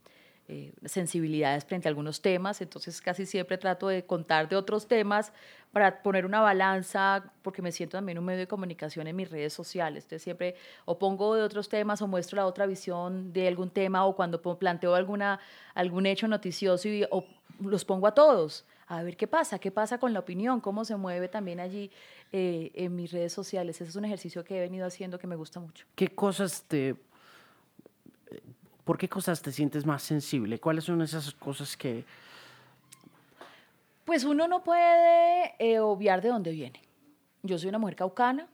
[0.48, 5.32] eh, sensibilidades frente a algunos temas, entonces casi siempre trato de contar de otros temas
[5.72, 9.52] para poner una balanza, porque me siento también un medio de comunicación en mis redes
[9.52, 13.70] sociales, entonces siempre o pongo de otros temas o muestro la otra visión de algún
[13.70, 15.40] tema o cuando planteo alguna,
[15.74, 17.24] algún hecho noticioso o
[17.60, 20.96] los pongo a todos a ver qué pasa, qué pasa con la opinión, cómo se
[20.96, 21.90] mueve también allí
[22.32, 23.80] eh, en mis redes sociales.
[23.80, 25.86] Ese es un ejercicio que he venido haciendo que me gusta mucho.
[25.94, 26.96] ¿Qué cosas te
[28.86, 30.60] ¿Por qué cosas te sientes más sensible?
[30.60, 32.04] ¿Cuáles son esas cosas que...
[34.04, 36.80] Pues uno no puede eh, obviar de dónde viene.
[37.42, 38.48] Yo soy una mujer caucana,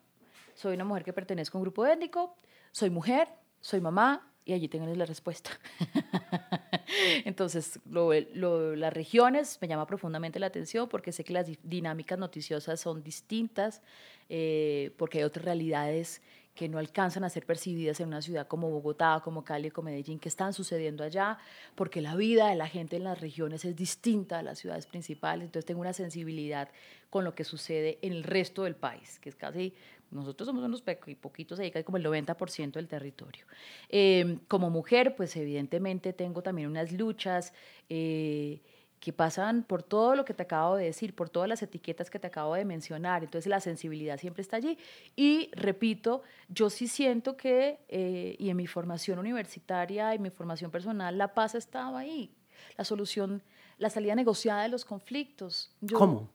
[0.54, 2.34] soy una mujer que pertenezco a un grupo étnico,
[2.70, 3.28] soy mujer,
[3.60, 5.50] soy mamá y allí tengan la respuesta.
[7.24, 13.02] Entonces, las regiones me llama profundamente la atención porque sé que las dinámicas noticiosas son
[13.02, 13.82] distintas,
[14.28, 16.22] eh, porque hay otras realidades
[16.54, 20.18] que no alcanzan a ser percibidas en una ciudad como Bogotá, como Cali, como Medellín,
[20.18, 21.38] que están sucediendo allá,
[21.74, 25.46] porque la vida de la gente en las regiones es distinta a las ciudades principales,
[25.46, 26.68] entonces tengo una sensibilidad
[27.08, 29.74] con lo que sucede en el resto del país, que es casi,
[30.12, 30.82] nosotros somos unos
[31.20, 33.46] poquitos, ahí casi como el 90% del territorio.
[33.88, 37.52] Eh, como mujer, pues evidentemente tengo también unas luchas.
[37.88, 38.60] Eh,
[39.02, 42.20] que pasan por todo lo que te acabo de decir, por todas las etiquetas que
[42.20, 43.24] te acabo de mencionar.
[43.24, 44.78] Entonces la sensibilidad siempre está allí.
[45.16, 50.70] Y repito, yo sí siento que, eh, y en mi formación universitaria y mi formación
[50.70, 52.32] personal, la paz estaba ahí.
[52.78, 53.42] La solución,
[53.76, 55.72] la salida negociada de los conflictos.
[55.92, 56.30] ¿Cómo?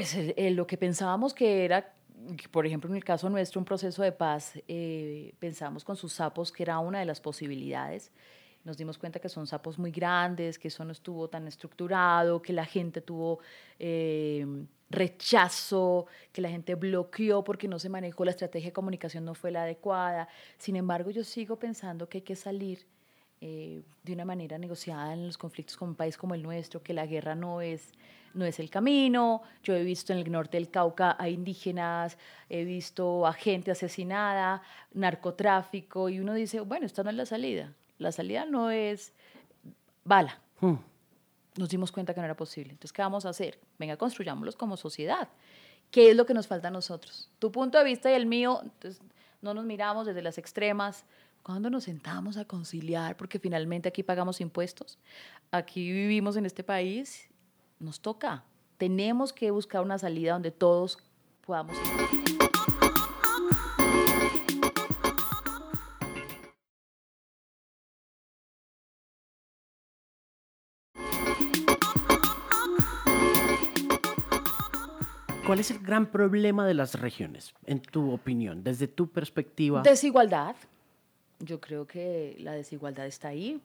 [0.00, 1.92] Eh, pues lo que pensábamos que era
[2.50, 6.50] por ejemplo, en el caso nuestro, un proceso de paz, eh, pensamos con sus sapos
[6.50, 8.10] que era una de las posibilidades
[8.64, 12.52] nos dimos cuenta que son sapos muy grandes, que eso no estuvo tan estructurado, que
[12.52, 13.40] la gente tuvo
[13.78, 14.46] eh,
[14.90, 19.50] rechazo, que la gente bloqueó porque no se manejó, la estrategia de comunicación no fue
[19.50, 20.28] la adecuada.
[20.56, 22.86] Sin embargo, yo sigo pensando que hay que salir
[23.42, 26.94] eh, de una manera negociada en los conflictos con un país como el nuestro, que
[26.94, 27.92] la guerra no es,
[28.34, 29.42] no es el camino.
[29.62, 32.18] Yo he visto en el norte del Cauca a indígenas,
[32.48, 37.72] he visto a gente asesinada, narcotráfico, y uno dice, bueno, esta no es la salida.
[37.98, 39.12] La salida no es
[40.04, 40.40] bala.
[40.60, 40.76] Hmm
[41.56, 42.72] nos dimos cuenta que no era posible.
[42.72, 43.58] Entonces, ¿qué vamos a hacer?
[43.78, 45.28] Venga, construyámoslos como sociedad.
[45.90, 47.30] ¿Qué es lo que nos falta a nosotros?
[47.38, 49.00] Tu punto de vista y el mío, entonces,
[49.40, 51.04] no nos miramos desde las extremas.
[51.42, 53.16] ¿Cuándo nos sentamos a conciliar?
[53.16, 54.98] Porque finalmente aquí pagamos impuestos,
[55.50, 57.28] aquí vivimos en este país,
[57.84, 58.44] nos toca.
[58.78, 60.98] Tenemos que buscar una salida donde todos
[61.46, 61.76] podamos.
[75.46, 79.82] ¿Cuál es el gran problema de las regiones, en tu opinión, desde tu perspectiva?
[79.82, 80.56] Desigualdad.
[81.38, 83.60] Yo creo que la desigualdad está ahí.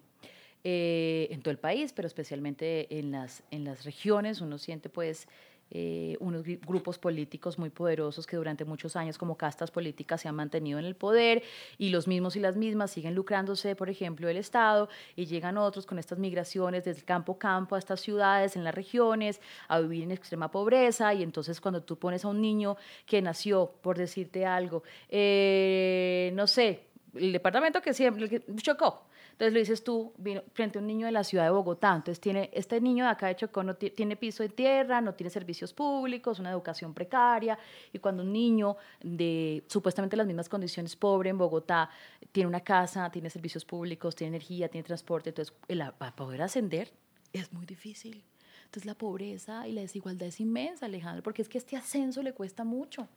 [0.65, 5.25] Eh, en todo el país, pero especialmente en las, en las regiones, uno siente pues
[5.71, 10.33] eh, unos grupos políticos muy poderosos que durante muchos años como castas políticas se han
[10.33, 11.43] mantenido en el poder
[11.77, 15.85] y los mismos y las mismas siguen lucrándose, por ejemplo, del Estado y llegan otros
[15.85, 20.03] con estas migraciones desde el campo campo a estas ciudades, en las regiones, a vivir
[20.03, 24.47] en extrema pobreza y entonces cuando tú pones a un niño que nació, por decirte
[24.47, 29.08] algo, eh, no sé, el departamento que siempre, chocó,
[29.39, 30.13] entonces lo dices tú,
[30.51, 31.95] frente a un niño de la ciudad de Bogotá.
[31.95, 35.29] Entonces tiene, este niño de acá de Chocó no tiene piso de tierra, no tiene
[35.29, 37.57] servicios públicos, una educación precaria.
[37.93, 41.89] Y cuando un niño de supuestamente las mismas condiciones, pobre en Bogotá,
[42.33, 45.55] tiene una casa, tiene servicios públicos, tiene energía, tiene transporte, entonces
[45.97, 46.91] para poder ascender
[47.31, 48.21] es muy difícil.
[48.65, 52.33] Entonces la pobreza y la desigualdad es inmensa, Alejandro, porque es que este ascenso le
[52.33, 53.07] cuesta mucho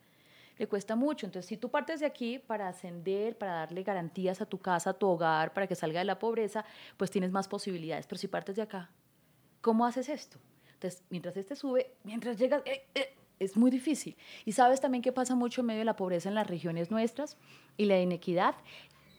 [0.59, 1.27] le cuesta mucho.
[1.27, 4.95] Entonces, si tú partes de aquí para ascender, para darle garantías a tu casa, a
[4.95, 6.65] tu hogar, para que salga de la pobreza,
[6.97, 8.07] pues tienes más posibilidades.
[8.07, 8.91] Pero si partes de acá,
[9.61, 10.39] ¿cómo haces esto?
[10.75, 14.17] Entonces, mientras este sube, mientras llegas, eh, eh, es muy difícil.
[14.45, 17.37] Y sabes también que pasa mucho en medio de la pobreza en las regiones nuestras
[17.77, 18.55] y la inequidad,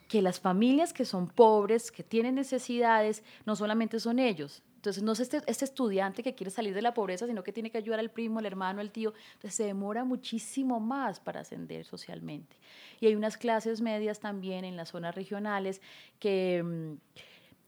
[0.08, 5.14] que las familias que son pobres, que tienen necesidades, no solamente son ellos, entonces, no
[5.14, 8.02] es este, este, estudiante que quiere salir de la pobreza, sino que tiene que ayudar
[8.02, 9.14] al primo, al hermano, al tío.
[9.36, 12.58] Entonces, se demora muchísimo más para ascender socialmente.
[13.00, 15.82] Y hay unas clases medias también en las zonas regionales
[16.20, 16.96] que, mm,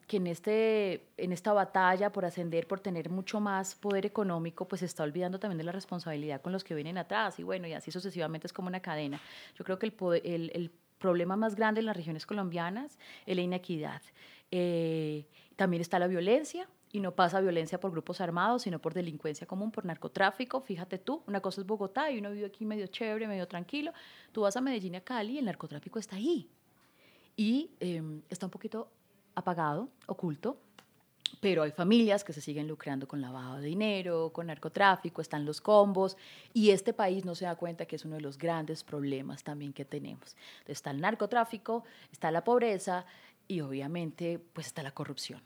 [0.07, 4.81] que en, este, en esta batalla por ascender, por tener mucho más poder económico, pues
[4.81, 7.39] se está olvidando también de la responsabilidad con los que vienen atrás.
[7.39, 9.21] Y bueno, y así sucesivamente es como una cadena.
[9.57, 14.01] Yo creo que el, el, problema más grande en las regiones colombianas es la inequidad.
[14.51, 15.25] Eh,
[15.55, 19.69] también está la violencia, y no pasa violencia por grupos armados, sino por delincuencia común,
[19.69, 20.61] por narcotráfico.
[20.61, 23.91] Fíjate tú, una cosa es Bogotá y uno vive aquí medio chévere, medio tranquilo.
[24.31, 26.49] Tú vas a Medellín a Cali y el narcotráfico está ahí.
[27.35, 28.87] Y em, está un poquito
[29.35, 30.57] apagado, oculto,
[31.41, 35.59] pero hay familias que se siguen lucrando con lavado de dinero, con narcotráfico, están los
[35.59, 36.15] combos
[36.53, 39.73] y este país no se da cuenta que es uno de los grandes problemas también
[39.73, 40.37] que tenemos.
[40.65, 43.05] está el narcotráfico, está la pobreza
[43.49, 45.41] y obviamente pues está la corrupción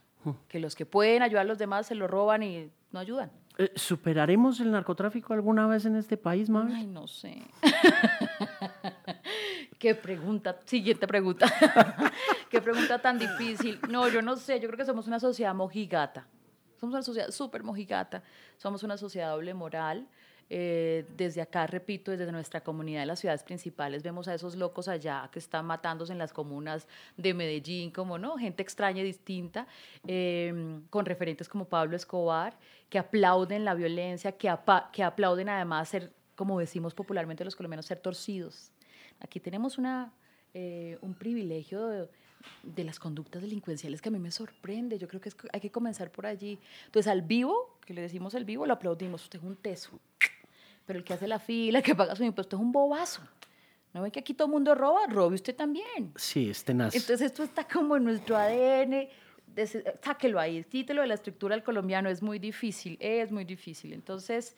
[0.47, 3.31] que los que pueden ayudar a los demás se lo roban y no ayudan.
[3.57, 6.73] Eh, ¿Superaremos el narcotráfico alguna vez en este país, Mabel?
[6.73, 7.43] Ay, no sé.
[9.79, 11.47] Qué pregunta, siguiente pregunta.
[12.49, 13.79] Qué pregunta tan difícil.
[13.89, 16.27] No, yo no sé, yo creo que somos una sociedad mojigata.
[16.79, 18.23] Somos una sociedad súper mojigata.
[18.57, 20.07] Somos una sociedad doble moral.
[20.51, 24.87] Eh, desde acá, repito, desde nuestra comunidad de las ciudades principales, vemos a esos locos
[24.87, 29.67] allá que están matándose en las comunas de Medellín, como no, gente extraña y distinta,
[30.07, 32.57] em, con referentes como Pablo Escobar,
[32.89, 34.51] que aplauden la violencia, que,
[34.91, 38.71] que aplauden además ser, como decimos popularmente los colombianos, ser torcidos.
[39.19, 40.11] Aquí tenemos una,
[40.55, 42.09] eh, un privilegio de,
[42.63, 44.97] de las conductas delincuenciales que a mí me sorprende.
[44.97, 46.57] Yo creo que hay que comenzar por allí.
[46.85, 49.23] Entonces, al vivo, que le decimos al vivo, lo aplaudimos.
[49.23, 49.99] Usted es un teso
[50.89, 53.21] pero el que hace la fila, que paga su impuesto es un bobazo.
[53.93, 55.05] ¿No ven que aquí todo el mundo roba?
[55.07, 56.11] Robe usted también.
[56.15, 56.95] Sí, es tenaz.
[56.95, 59.07] Entonces esto está como en nuestro ADN.
[60.03, 62.09] sáquelo ahí, quítelo de la estructura del colombiano.
[62.09, 63.93] Es muy difícil, es muy difícil.
[63.93, 64.57] Entonces,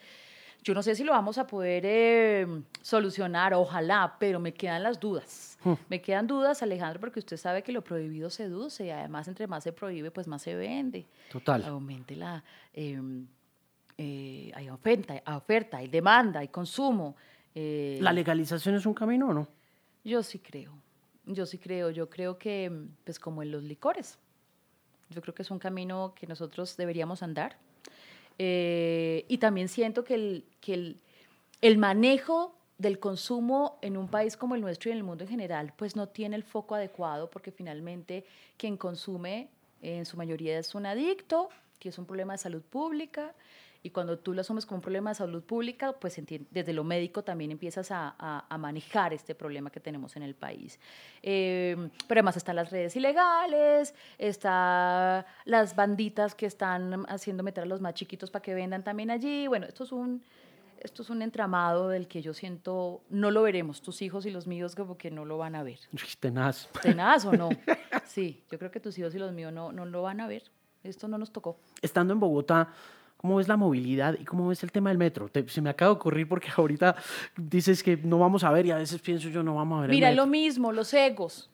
[0.64, 2.48] yo no sé si lo vamos a poder eh,
[2.82, 5.58] solucionar, ojalá, pero me quedan las dudas.
[5.66, 5.74] Hmm.
[5.90, 9.66] Me quedan dudas, Alejandro, porque usted sabe que lo prohibido seduce y además entre más
[9.66, 11.08] se prohíbe, pues más se vende.
[11.30, 11.66] Total.
[11.66, 12.42] Aumente la...
[12.74, 13.28] Em,
[14.04, 17.16] eh, hay oferta, hay oferta, hay demanda, hay consumo.
[17.54, 19.48] Eh, ¿La legalización es un camino o no?
[20.04, 20.74] Yo sí creo,
[21.28, 22.72] yo sí creo, yo creo que,
[23.04, 24.18] pues como en los licores,
[25.12, 27.58] yo creo que es un camino que nosotros deberíamos andar.
[28.40, 31.02] Eh, y también siento que, el, que el,
[31.62, 35.30] el manejo del consumo en un país como el nuestro y en el mundo en
[35.30, 38.26] general, pues no tiene el foco adecuado porque finalmente
[38.58, 39.50] quien consume
[39.84, 43.36] en su mayoría es un adicto, que es un problema de salud pública,
[43.84, 47.24] y cuando tú lo asumes como un problema de salud pública, pues desde lo médico
[47.24, 50.80] también empiezas a, a, manejar este problema que tenemos en el país.
[51.24, 51.76] Eh,
[52.08, 57.82] pero además están las redes ilegales, están las banditas que están haciendo meter a los
[57.82, 59.48] más chiquitos para que vendan también allí.
[59.48, 60.22] Bueno, esto es un
[60.82, 64.48] esto es un entramado del que yo siento, no lo veremos, tus hijos y los
[64.48, 65.80] míos como que no lo van a ver.
[66.20, 66.70] Tenaz.
[66.82, 67.50] Tenaz o no.
[68.06, 70.44] Sí, yo creo que tus hijos y los míos no, no lo van a ver.
[70.84, 71.58] Esto no nos tocó.
[71.82, 72.74] Estando en Bogotá,
[73.22, 75.30] ¿cómo ves la movilidad y cómo ves el tema del metro?
[75.48, 76.96] se me acaba de ocurrir porque ahorita
[77.38, 79.90] dices que no vamos a ver y a veces pienso yo no vamos a ver.
[79.92, 81.50] Mira, el lo mismo, los egos.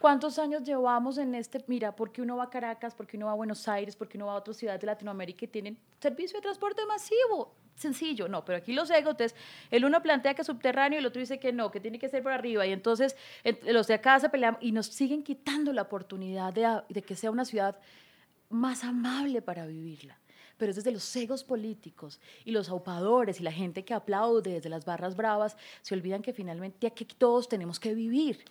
[0.00, 1.62] ¿Cuántos años llevamos en este?
[1.68, 2.94] Mira, ¿por qué uno va a Caracas?
[2.94, 3.94] ¿Por qué uno va a Buenos Aires?
[3.94, 7.54] ¿Por qué uno va a otras ciudades de Latinoamérica y tienen servicio de transporte masivo?
[7.74, 9.34] sencillo, no, pero aquí los egos, entonces
[9.70, 12.08] el uno plantea que es subterráneo y el otro dice que no, que tiene que
[12.08, 13.16] ser por arriba y entonces
[13.64, 17.44] los de acá se pelean y nos siguen quitando la oportunidad de, que sea una
[17.44, 17.78] ciudad
[18.50, 20.18] más amable para vivirla
[20.62, 24.68] pero es desde los egos políticos y los aupadores y la gente que aplaude desde
[24.68, 28.44] las barras bravas, se olvidan que finalmente aquí todos tenemos que vivir.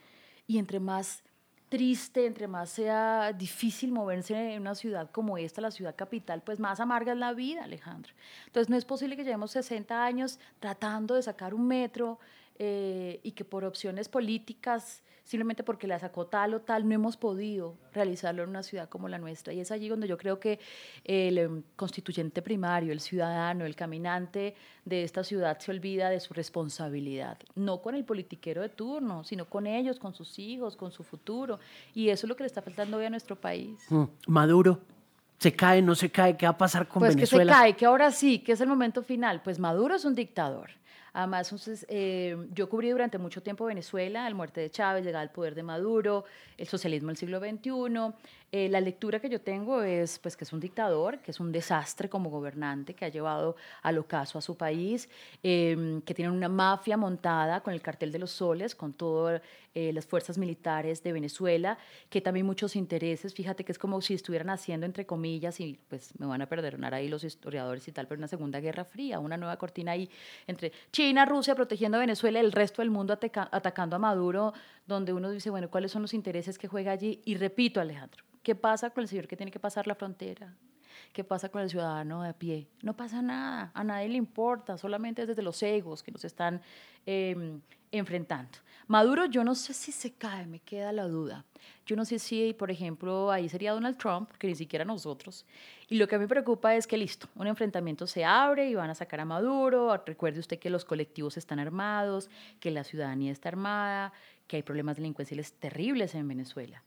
[0.46, 1.24] Y entre más
[1.70, 6.60] triste, entre más sea difícil moverse en una ciudad como esta, la ciudad capital, pues
[6.60, 8.12] más amarga es la vida, Alejandro.
[8.48, 12.20] Entonces no es posible que llevemos 60 años tratando de sacar un metro
[12.60, 17.16] eh, y que por opciones políticas simplemente porque la sacó tal o tal, no hemos
[17.18, 19.54] podido realizarlo en una ciudad como la nuestra.
[19.54, 20.60] Y es allí donde yo creo que
[21.06, 26.34] el em, constituyente primario, el ciudadano, el caminante de esta ciudad se olvida de su
[26.34, 31.04] responsabilidad, no con el politiquero de turno, sino con ellos, con sus hijos, con su
[31.04, 31.60] futuro.
[31.94, 33.80] Y eso es lo que le está faltando hoy a nuestro país.
[33.90, 34.80] Mm, Maduro.
[35.38, 36.38] ¿Se cae, no se cae?
[36.38, 37.20] ¿Qué va a pasar con Venezuela?
[37.20, 39.42] Pues que se cae, que ahora sí, que es el momento final.
[39.42, 40.70] Pues Maduro es un dictador.
[41.14, 45.32] Además, entonces, eh, yo cubrí durante mucho tiempo Venezuela, la muerte de Chávez, llegada al
[45.32, 46.24] poder de Maduro,
[46.58, 48.14] el socialismo del siglo XXI.
[48.54, 51.54] Eh, la lectura que yo tengo es pues, que es un dictador, que es un
[51.54, 55.10] desastre como gobernante, que ha llevado al ocaso a su país,
[55.42, 59.42] em, que tiene una mafia montada con el cartel de los soles, con todas
[59.74, 61.78] eh, las fuerzas militares de Venezuela,
[62.10, 66.12] que también muchos intereses, fíjate que es como si estuvieran haciendo, entre comillas, y pues
[66.20, 69.38] me van a perdonar ahí los historiadores y tal, pero una segunda guerra fría, una
[69.38, 70.10] nueva cortina ahí
[70.46, 74.54] entre China, Rusia protegiendo a Venezuela, el resto del mundo atacando a Maduro,
[74.86, 77.22] donde uno dice, bueno, ¿cuáles son los intereses que juega allí?
[77.26, 80.56] Y repito, Alejandro, ¿qué pasa con el señor que tiene que pasar la frontera?
[81.14, 82.68] ¿Qué pasa con el ciudadano de a pie?
[82.82, 86.62] No pasa nada, a nadie le importa, solamente es desde los egos que nos están
[87.06, 88.58] em, enfrentando.
[88.88, 91.46] Maduro, yo no sé si se cae, me queda la duda.
[91.86, 95.46] Yo no sé si, por ejemplo, ahí sería Donald Trump, que ni siquiera nosotros.
[95.88, 98.76] Y lo que a mí me preocupa es que, listo, un enfrentamiento se abre y
[98.76, 99.96] van a sacar a Maduro.
[100.06, 104.12] Recuerde usted que los colectivos están armados, que la ciudadanía está armada,
[104.48, 106.84] que hay problemas delincuenciales terribles en Venezuela.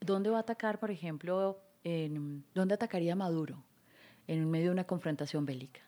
[0.00, 3.62] ¿Dónde va a atacar, por ejemplo, en, dónde atacaría Maduro
[4.28, 5.80] en medio de una confrontación bélica?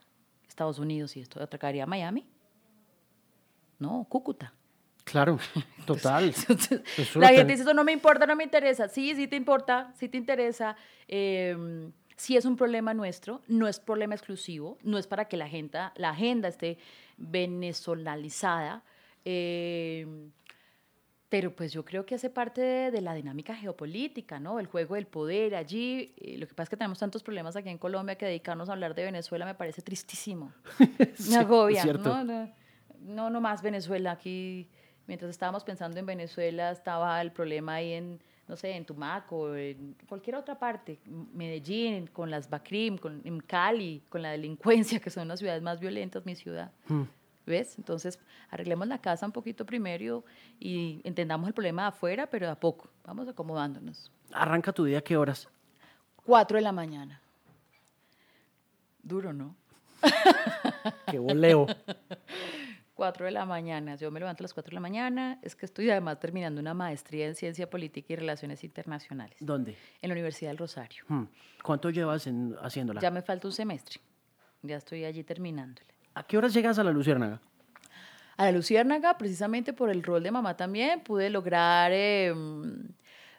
[0.48, 2.26] Estados Unidos y esto, ¿atacaría Miami?
[3.82, 4.54] No, Cúcuta.
[5.04, 5.38] Claro,
[5.86, 6.32] total.
[7.16, 8.88] la gente dice, eso no me importa, no me interesa.
[8.88, 10.76] Sí, sí te importa, sí te interesa.
[11.08, 15.46] Eh, sí es un problema nuestro, no es problema exclusivo, no es para que la
[15.46, 16.78] agenda, la agenda esté
[17.16, 18.84] venezolanizada.
[19.24, 20.06] Eh,
[21.28, 24.60] pero pues yo creo que hace parte de, la dinámica geopolítica, ¿no?
[24.60, 26.12] El juego del poder allí.
[26.18, 28.72] Eh, lo que pasa es que tenemos tantos problemas aquí en Colombia que dedicarnos a
[28.72, 30.52] hablar de Venezuela me parece tristísimo.
[31.30, 32.22] me agobia, ¿no?
[32.22, 32.52] No,
[33.04, 34.12] no más Venezuela.
[34.12, 34.68] Aquí
[35.06, 39.96] mientras estábamos pensando en Venezuela, estaba el problema ahí en, no sé, en Tumaco, en
[40.08, 40.98] cualquier otra parte,
[41.32, 45.80] Medellín, con las Bacrim, con, en Cali, con la delincuencia, que son las ciudades más
[45.80, 46.72] violentas, mi ciudad.
[46.88, 47.02] Hmm.
[47.44, 47.76] ¿Ves?
[47.76, 50.24] Entonces, arreglemos la casa un poquito primero
[50.60, 52.88] y entendamos el problema de afuera, pero de a poco.
[53.04, 54.12] Vamos acomodándonos.
[54.32, 55.48] ¿Arranca tu día a qué horas?
[56.24, 57.20] Cuatro de la mañana.
[59.02, 59.56] Duro, ¿no?
[61.10, 61.66] qué voleo.
[63.02, 63.96] 4 de la mañana.
[63.96, 65.40] Yo me levanto a las 4 de la mañana.
[65.42, 69.36] Es que estoy además terminando una maestría en Ciencia Política y Relaciones Internacionales.
[69.40, 69.76] ¿Dónde?
[70.00, 71.02] En la Universidad del Rosario.
[71.08, 71.24] Hmm.
[71.64, 73.00] ¿Cuánto llevas en, haciéndola?
[73.00, 74.00] Ya me falta un semestre.
[74.62, 75.88] Ya estoy allí terminándole.
[76.14, 77.40] ¿A qué horas llegas a la Luciérnaga?
[78.36, 81.90] A la Luciérnaga, precisamente por el rol de mamá también, pude lograr...
[81.92, 82.86] Em,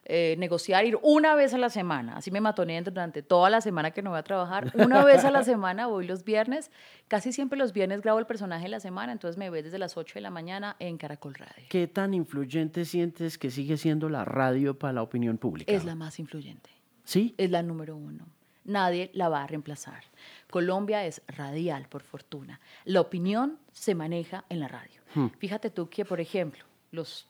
[0.05, 2.17] eh, negociar, ir una vez a la semana.
[2.17, 4.71] Así me matoné durante toda la semana que no voy a trabajar.
[4.75, 6.71] Una vez a la semana voy los viernes.
[7.07, 9.95] Casi siempre los viernes grabo el personaje de la semana, entonces me ves desde las
[9.95, 11.65] 8 de la mañana en Caracol Radio.
[11.69, 15.71] ¿Qué tan influyente sientes que sigue siendo la radio para la opinión pública?
[15.71, 16.69] Es la más influyente.
[17.06, 17.33] ¿Sí?
[17.37, 18.25] Es la número uno.
[18.65, 20.04] nadie la va a reemplazar.
[20.49, 22.60] Colombia es radial, por fortuna.
[22.85, 25.01] La opinión se maneja en la radio.
[25.15, 25.27] Hmm.
[25.37, 27.27] Fíjate tú que, por ejemplo, los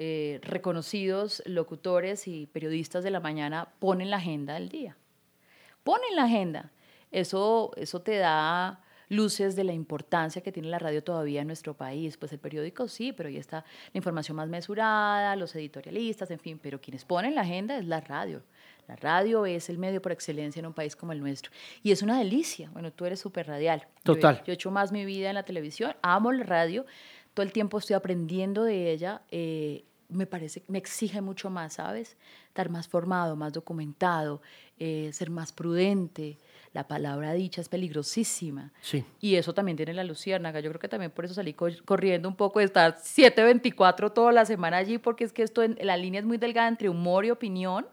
[0.00, 4.96] eh, reconocidos locutores y periodistas de la mañana ponen la agenda del día.
[5.82, 6.70] Ponen la agenda.
[7.10, 11.74] Eso, eso te da luces de la importancia que tiene la radio todavía en nuestro
[11.74, 12.16] país.
[12.16, 16.60] Pues el periódico sí, pero ahí está la información más mesurada, los editorialistas, en fin,
[16.62, 18.44] pero quienes ponen la agenda es la radio.
[18.86, 21.52] La radio es el medio por excelencia en un país como el nuestro.
[21.82, 22.70] Y es una delicia.
[22.72, 23.86] Bueno, tú eres súper radial.
[24.02, 24.42] Total.
[24.44, 26.86] Yo, he hecho más mi vida en la televisión, amo la radio,
[27.38, 29.22] todo el tiempo estoy aprendiendo de ella.
[29.30, 32.16] Eh, me parece, me exige mucho más, ¿sabes?
[32.48, 34.42] Estar más formado, más documentado,
[34.76, 36.36] eh, ser más prudente,
[36.72, 38.72] la palabra dicha es peligrosísima.
[38.80, 39.04] Sí.
[39.20, 40.58] Y eso también tiene la luciérnaga.
[40.58, 44.44] Yo creo que también por eso salí corriendo un poco de estar 7.24 toda la
[44.44, 47.30] semana allí, porque es que esto en, la línea es muy delgada entre humor y
[47.30, 47.86] opinión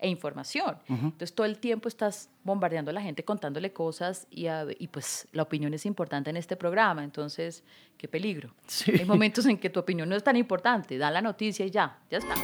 [0.00, 0.76] e información.
[0.88, 4.46] Entonces todo el tiempo estás bombardeando a la gente contándole cosas y,
[4.78, 7.04] y, pues la opinión es importante en este programa.
[7.04, 7.62] Entonces,
[7.96, 8.54] qué peligro.
[8.86, 10.98] Hay momentos en que tu opinión no es tan importante.
[10.98, 12.34] Da la noticia y ya, ya está.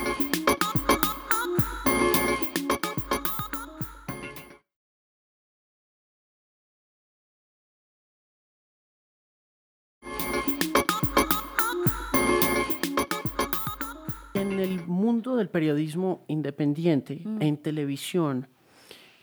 [15.22, 17.42] Del periodismo independiente mm.
[17.42, 18.48] en televisión,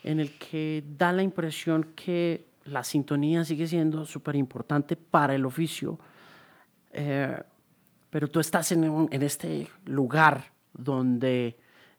[0.02, 5.44] en el que da la impresión que la sintonía sigue siendo súper importante para el
[5.44, 5.98] oficio,
[6.92, 7.36] eh,
[8.10, 11.56] pero tú estás en, en este lugar donde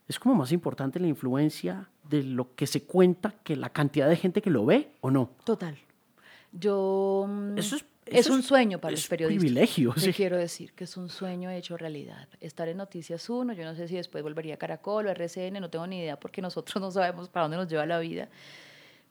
[0.08, 4.16] es como más importante la influencia de lo que se cuenta que la cantidad de
[4.16, 5.30] gente que lo ve o no.
[5.44, 5.76] Total.
[6.52, 7.26] Yo...
[7.28, 9.42] Mm, Eso es es un sueño para los periodistas.
[9.42, 10.12] privilegio, sí.
[10.12, 12.28] quiero decir que es un sueño hecho realidad.
[12.40, 15.70] Estar en Noticias 1, yo no sé si después volvería a Caracol o RCN, no
[15.70, 18.28] tengo ni idea porque nosotros no sabemos para dónde nos lleva la vida.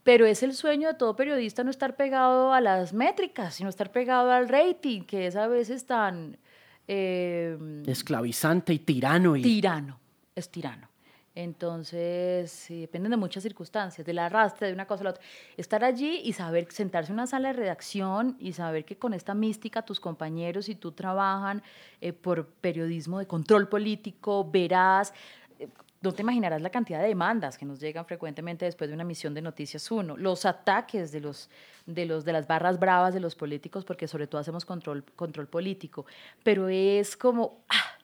[0.04, 3.92] Pero es el sueño de todo periodista no estar pegado a las métricas, sino estar
[3.92, 6.38] pegado al rating, que es a veces tan...
[6.88, 9.36] Eh, Esclavizante y tirano.
[9.36, 9.42] Y...
[9.42, 10.00] Tirano,
[10.36, 10.88] es tirano.
[11.36, 15.24] Entonces, dependen de muchas circunstancias, del arrastre, de una cosa a la otra.
[15.58, 19.34] Estar allí y saber sentarse en una sala de redacción y saber que con esta
[19.34, 21.62] mística tus compañeros y tú trabajan
[22.00, 25.14] eh, por periodismo de control político, verás,
[25.60, 25.68] eh,
[26.02, 29.34] no te imaginarás la cantidad de demandas que nos llegan frecuentemente después de una misión
[29.34, 31.50] de Noticias 1, los ataques de, los,
[31.86, 35.48] de, los, de las barras bravas de los políticos, porque sobre todo hacemos control, control
[35.48, 36.06] político,
[36.44, 37.95] pero es como, ¡ah!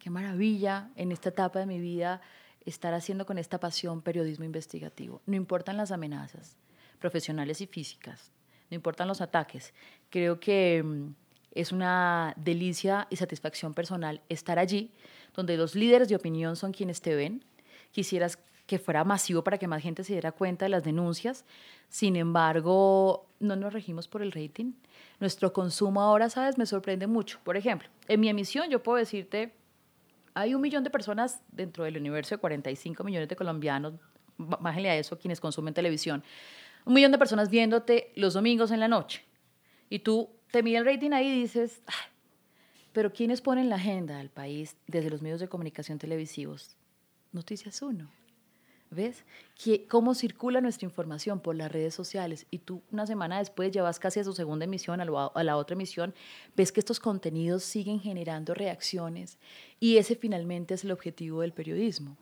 [0.00, 2.20] Qué maravilla en esta etapa de mi vida
[2.64, 5.22] estar haciendo con esta pasión periodismo investigativo.
[5.26, 6.56] No importan las amenazas
[6.98, 8.32] profesionales y físicas,
[8.70, 9.72] no importan los ataques.
[10.10, 11.14] Creo que mm,
[11.52, 14.90] es una delicia y satisfacción personal estar allí,
[15.34, 17.44] donde los líderes de opinión son quienes te ven.
[17.92, 21.44] Quisieras que fuera masivo para que más gente se diera cuenta de las denuncias.
[21.88, 24.74] Sin embargo, no nos regimos por el rating.
[25.18, 26.56] Nuestro consumo ahora, ¿sabes?
[26.56, 27.40] Me sorprende mucho.
[27.42, 29.52] Por ejemplo, en mi emisión yo puedo decirte
[30.34, 33.94] hay un millón de personas dentro del universo de 45 millones de colombianos,
[34.36, 36.22] bájenle a eso quienes consumen televisión,
[36.84, 39.24] un millón de personas viéndote los domingos en la noche.
[39.88, 41.82] Y tú te miras el rating ahí y dices,
[42.92, 46.76] pero ¿quiénes ponen la agenda del país desde los medios de comunicación televisivos?
[47.32, 48.19] Noticias Uno.
[48.92, 49.24] ¿Ves?
[49.88, 54.18] cómo circula nuestra información por las redes sociales y tú una semana después llevas casi
[54.18, 55.04] a su segunda emisión, a,
[55.44, 56.12] la otra emisión,
[56.56, 59.38] ves que estos contenidos siguen generando reacciones
[59.78, 62.16] y ese finalmente es el objetivo del periodismo.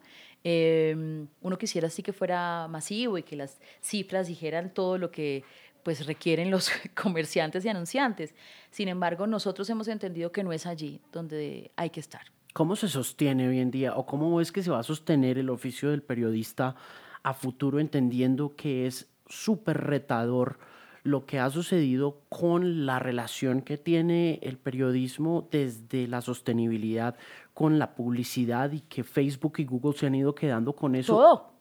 [0.44, 5.44] Em, uno quisiera sí que fuera masivo y que las cifras dijeran todo lo que
[5.82, 8.34] pues requieren los comerciantes y anunciantes.
[8.70, 12.37] Sin embargo, nosotros hemos entendido que no es allí donde hay que estar.
[12.52, 15.50] ¿Cómo se sostiene hoy en día o cómo es que se va a sostener el
[15.50, 16.74] oficio del periodista
[17.22, 20.58] a futuro entendiendo que es súper retador
[21.04, 27.16] lo que ha sucedido con la relación que tiene el periodismo desde la sostenibilidad
[27.54, 31.16] con la publicidad y que Facebook y Google se han ido quedando con eso?
[31.16, 31.52] Todo.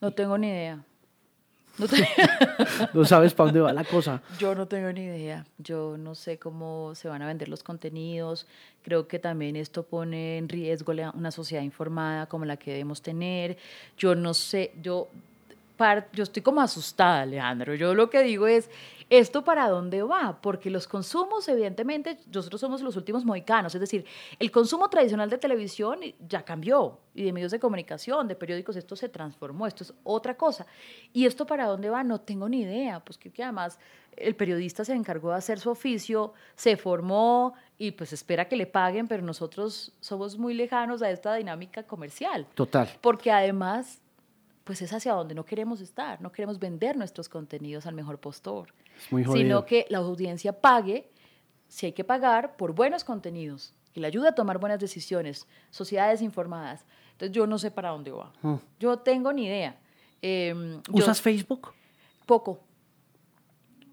[0.00, 0.84] No tengo ni idea.
[2.94, 4.22] No, sabes para dónde va la cosa.
[4.38, 5.44] Yo no tengo ni idea.
[5.58, 8.46] Yo no sé cómo se van a vender los contenidos.
[8.82, 13.56] Creo que también esto pone en riesgo una sociedad informada como la que debemos tener.
[13.98, 15.08] Yo no sé, yo,
[16.12, 17.74] yo estoy como asustada, Alejandro.
[17.74, 18.70] Yo lo que digo es,
[19.10, 20.38] ¿Esto para dónde va?
[20.40, 24.06] Porque los consumos, evidentemente, nosotros somos los últimos moicanos, es decir,
[24.38, 25.98] el consumo tradicional de televisión
[26.28, 30.36] ya cambió y de medios de comunicación, de periódicos, esto se transformó, esto es otra
[30.36, 30.64] cosa.
[31.12, 32.04] ¿Y esto para dónde va?
[32.04, 33.80] No tengo ni idea, pues que, que además
[34.16, 38.66] el periodista se encargó de hacer su oficio, se formó y pues espera que le
[38.66, 42.46] paguen, pero nosotros somos muy lejanos a esta dinámica comercial.
[42.54, 42.88] Total.
[43.00, 43.99] Porque además
[44.70, 46.20] pues es hacia donde no queremos estar.
[46.20, 51.10] No queremos vender nuestros contenidos al mejor postor, Es muy sino que la audiencia pague,
[51.66, 56.22] si hay que pagar, por buenos contenidos, que le ayude a tomar buenas decisiones, sociedades
[56.22, 56.84] informadas.
[57.10, 58.32] Entonces yo no sé para dónde va.
[58.42, 58.54] Mm.
[58.78, 59.76] Yo tengo ni idea.
[60.22, 61.72] Em, yo- ¿Usas Facebook?
[62.24, 62.60] poco,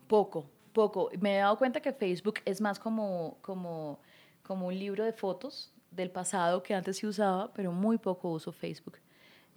[0.08, 1.10] poco, poco.
[1.20, 4.00] Me he dado cuenta que Facebook es más como, como,
[4.44, 8.52] como un libro de fotos del pasado que antes se usaba, pero muy poco uso
[8.52, 9.00] Facebook.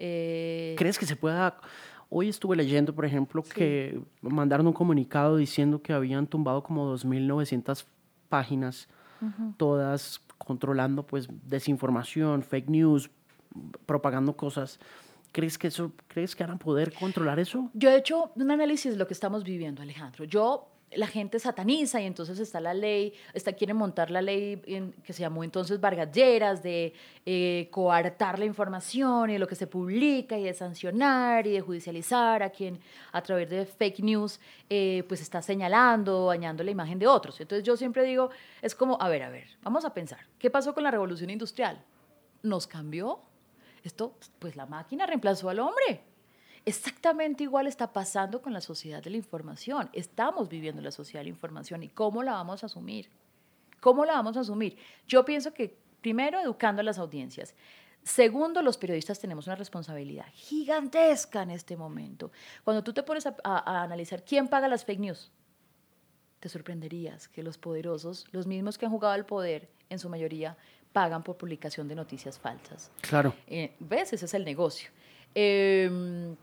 [0.00, 1.58] Eh, ¿Crees que se pueda...
[2.08, 7.84] Hoy estuve leyendo, por ejemplo, que mandaron un comunicado diciendo que habían tumbado como 2.900
[8.28, 8.88] páginas,
[9.56, 13.10] todas controlando pues desinformación, fake news,
[13.86, 14.80] propagando cosas.
[15.30, 17.70] ¿Crees que eso, crees que harán poder controlar eso?
[17.74, 20.24] Yo he hecho un análisis de lo que estamos viviendo, Alejandro.
[20.24, 24.56] Yo, la gente sataniza y entonces está la ley, está, quieren montar la ley
[25.04, 30.36] que se llamó entonces Vargalleras, de eh, coartar la información y lo que se publica
[30.36, 32.80] y de sancionar y de judicializar a quien
[33.12, 37.40] a través de fake news eh, pues está señalando, dañando la imagen de otros.
[37.40, 38.30] Entonces yo siempre digo,
[38.60, 41.84] es como, a ver, a ver, vamos a pensar, ¿qué pasó con la revolución industrial?
[42.42, 43.20] ¿Nos cambió?
[43.84, 46.09] Esto, pues la máquina reemplazó al hombre.
[46.70, 49.90] Exactamente igual está pasando con la sociedad de la información.
[49.92, 53.08] Estamos viviendo la sociedad de la información y cómo la vamos a asumir.
[53.80, 54.76] ¿Cómo la vamos a asumir?
[55.08, 57.54] Yo pienso que primero educando a las audiencias.
[58.04, 62.30] Segundo, los periodistas tenemos una responsabilidad gigantesca en este momento.
[62.62, 65.32] Cuando tú te pones a, a- a analizar quién paga las fake news,
[66.38, 70.56] te sorprenderías que los poderosos, los mismos que han jugado al poder, en su mayoría,
[70.92, 72.90] pagan por publicación de noticias falsas.
[73.00, 73.34] Claro.
[73.48, 74.12] Eh, ¿Ves?
[74.12, 74.88] Ese es el negocio.
[75.34, 76.34] Eh,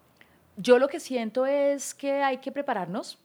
[0.57, 3.17] yo lo que siento es que hay que prepararnos.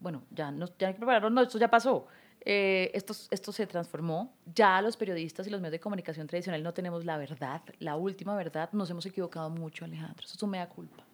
[0.00, 2.06] Bueno, ya, no, ya hay que prepararnos, no, esto ya pasó.
[2.44, 4.32] Eh, esto, esto se transformó.
[4.54, 8.36] Ya los periodistas y los medios de comunicación tradicional no tenemos la verdad, la última
[8.36, 8.70] verdad.
[8.72, 10.24] Nos hemos equivocado mucho, Alejandro.
[10.24, 11.04] Eso es un mea culpa.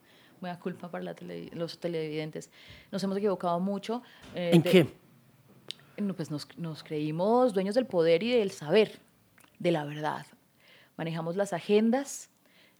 [0.40, 2.50] Mea culpa para la tele- los televidentes.
[2.92, 4.02] Nos hemos equivocado mucho.
[4.34, 4.94] eh, ¿En de- qué?
[6.02, 9.00] no, pues nos, nos creímos dueños del poder y del saber,
[9.58, 10.26] de la verdad.
[10.96, 12.28] Manejamos las agendas,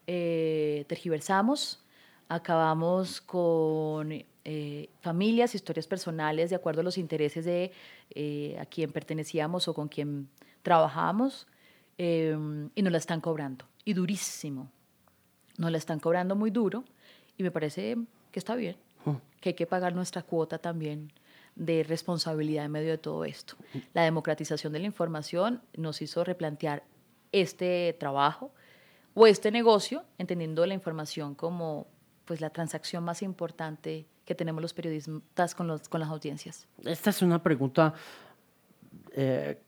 [0.06, 1.83] eh, tergiversamos,
[2.34, 4.12] acabamos con
[4.44, 7.72] eh, familias, historias personales de acuerdo a los intereses de
[8.10, 10.28] eh, a quien pertenecíamos o con quien
[10.62, 11.46] trabajábamos
[11.98, 12.36] eh,
[12.74, 13.64] y nos la están cobrando.
[13.84, 14.70] Y durísimo.
[15.56, 16.84] Nos la están cobrando muy duro
[17.38, 17.96] y me parece
[18.32, 18.76] que está bien,
[19.40, 21.12] que hay que pagar nuestra cuota también
[21.54, 23.54] de responsabilidad en medio de todo esto.
[23.92, 26.82] La democratización de la información nos hizo replantear
[27.30, 28.50] este trabajo
[29.14, 31.86] o este negocio, entendiendo la información como
[32.24, 36.66] pues la transacción más importante que tenemos los periodistas con, los, con las audiencias.
[36.84, 37.92] Esta es una pregunta
[39.12, 39.58] eh,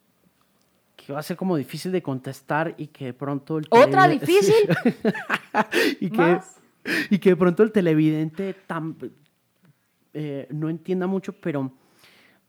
[0.96, 3.58] que va a ser como difícil de contestar y que de pronto...
[3.58, 4.54] El ¿Otra difícil?
[6.00, 6.40] y, que,
[7.10, 8.96] y que de pronto el televidente tam-
[10.14, 11.70] eh, no entienda mucho, pero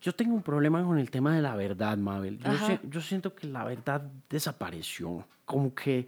[0.02, 2.40] yo tengo un problema con el tema de la verdad, Mabel.
[2.40, 6.08] Yo, si- yo siento que la verdad desapareció, como que,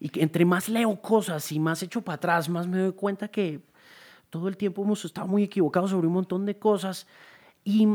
[0.00, 3.28] y que entre más leo cosas y más echo para atrás, más me doy cuenta
[3.28, 3.60] que
[4.30, 7.06] todo el tiempo hemos estado muy equivocados sobre un montón de cosas
[7.64, 7.88] y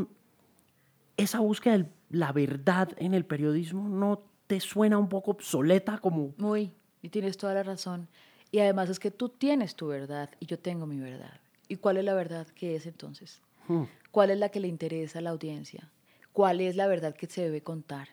[1.18, 6.34] esa búsqueda de la verdad en el periodismo no te suena un poco obsoleta como
[6.38, 8.08] Muy, y tienes toda la razón.
[8.52, 11.40] Y además es que tú tienes tu verdad y yo tengo mi verdad.
[11.68, 13.42] ¿Y cuál es la verdad que es entonces?
[13.68, 13.84] Hmm.
[14.12, 15.90] ¿Cuál es la que le interesa a la audiencia?
[16.34, 18.10] ¿Cuál es la verdad que se debe contar?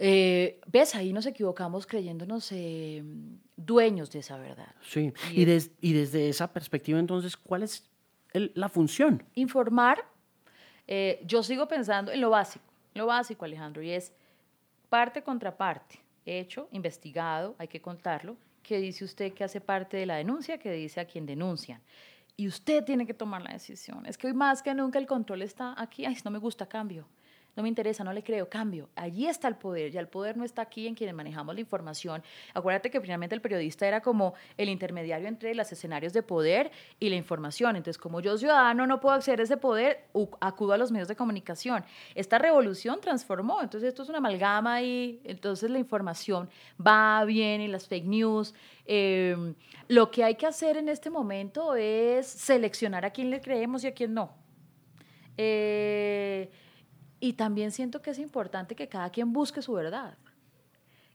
[0.00, 0.94] Eh, ¿Ves?
[0.94, 3.02] Ahí nos equivocamos creyéndonos eh,
[3.56, 4.74] dueños de esa verdad.
[4.80, 7.88] Sí, Y y, des- y desde esa perspectiva, entonces, ¿cuál es
[8.32, 9.22] el- la función?
[9.34, 10.04] Informar,
[10.86, 14.12] eh, yo sigo pensando en lo básico, lo básico, Alejandro, y es
[14.88, 20.06] parte contra parte, hecho, investigado, hay que contarlo, que dice usted que hace parte de
[20.06, 21.80] la denuncia, que dice a quien denuncian.
[22.36, 24.06] Y usted tiene que tomar la decisión.
[24.06, 26.04] Es que hoy más que nunca el control está aquí.
[26.04, 27.08] Ay, no me gusta, cambio.
[27.56, 28.88] No me interesa, no le creo, cambio.
[28.94, 29.90] Allí está el poder.
[29.90, 32.22] Ya el poder no está aquí en quienes manejamos la información.
[32.54, 36.70] Acuérdate que finalmente el periodista era como el intermediario entre los escenarios de poder
[37.00, 37.74] y la información.
[37.74, 40.04] Entonces, como yo ciudadano no puedo acceder a ese poder,
[40.40, 41.84] acudo a los medios de comunicación.
[42.14, 43.60] Esta revolución transformó.
[43.60, 46.48] Entonces, esto es una amalgama y entonces la información
[46.80, 48.54] va, viene, las fake news.
[48.86, 49.54] Eh,
[49.88, 53.88] lo que hay que hacer en este momento es seleccionar a quién le creemos y
[53.88, 54.32] a quién no.
[55.36, 56.50] Eh,
[57.20, 60.16] y también siento que es importante que cada quien busque su verdad.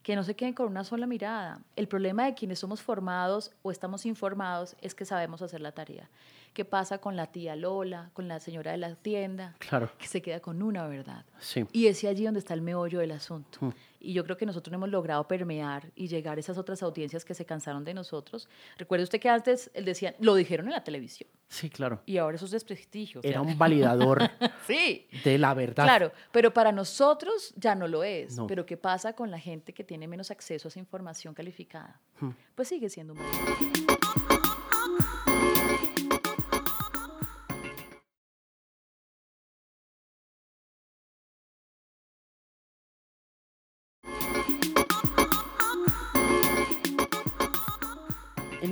[0.04, 1.62] que no se queden con una sola mirada.
[1.78, 6.10] El problema de quienes somos formados o estamos informados es que sabemos hacer la tarea.
[6.54, 9.56] ¿Qué pasa con la tía Lola, con la señora de la tienda?
[9.58, 9.92] Claro.
[9.98, 11.26] Que se queda con una verdad.
[11.40, 11.66] Sí.
[11.72, 13.58] Y es allí donde está el meollo del asunto.
[13.62, 13.70] Mm.
[14.00, 17.24] Y yo creo que nosotros no hemos logrado permear y llegar a esas otras audiencias
[17.26, 18.50] que se cansaron de nosotros.
[18.78, 21.30] Recuerde usted que antes él decía, lo dijeron en la televisión.
[21.48, 22.02] Sí, claro.
[22.06, 23.22] Y ahora eso es desprestigio.
[23.22, 24.22] o Era sea, un validador
[24.68, 25.08] sí.
[25.24, 25.86] de la verdad.
[25.86, 28.36] Claro, pero para nosotros ya no lo es.
[28.38, 28.46] No.
[28.46, 32.00] Pero ¿qué pasa con la gente que tiene menos acceso a esa información calificada?
[32.20, 32.32] Hmm.
[32.54, 34.23] Pues sigue siendo un validador.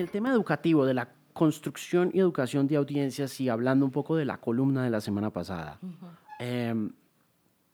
[0.02, 4.26] El tema educativo, de la construcción y educación de audiencias, y hablando un poco de
[4.26, 5.80] la columna de la semana pasada,
[6.40, 6.92] em,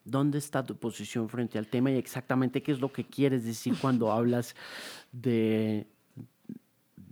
[0.06, 3.74] ¿dónde está tu posición frente al tema y exactamente qué es lo que quieres decir
[3.82, 4.56] cuando hablas
[5.12, 5.88] de,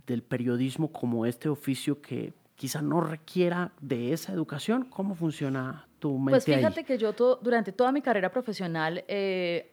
[0.06, 4.84] del periodismo como este oficio que quizá no requiera de esa educación?
[4.84, 6.86] ¿Cómo funciona tu mente Pues fíjate ahí?
[6.86, 9.72] que yo to- durante toda mi carrera profesional eh,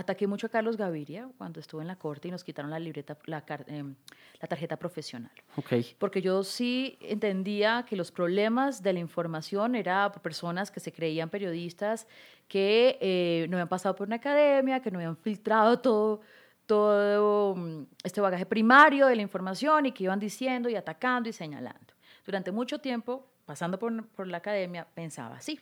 [0.00, 3.16] ataqué mucho a Carlos Gaviria cuando estuve en la corte y nos quitaron la libreta,
[3.26, 3.94] la, em,
[4.40, 5.30] la tarjeta profesional.
[5.56, 10.80] Ok, Porque yo sí entendía que los problemas de la información era por personas que
[10.80, 12.06] se creían periodistas,
[12.48, 16.20] que eh, no habían pasado por una academia, que no habían filtrado todo,
[16.66, 21.32] todo mm, este bagaje primario de la información y que iban diciendo y atacando y
[21.32, 21.94] señalando.
[22.24, 25.60] Durante mucho tiempo, pasando por, por la academia, pensaba así.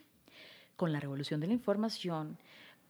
[0.76, 2.38] Con la revolución de la información,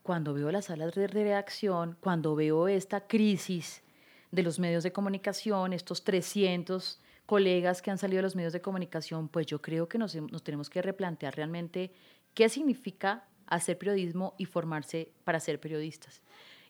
[0.09, 3.83] cuando veo las salas de redacción, cuando veo esta crisis
[4.31, 8.63] de los medios de comunicación, estos 300 colegas que han salido de los medios de
[8.63, 11.93] comunicación, pues yo creo que nos, nos tenemos que replantear realmente
[12.33, 16.23] qué significa hacer periodismo y formarse para ser periodistas.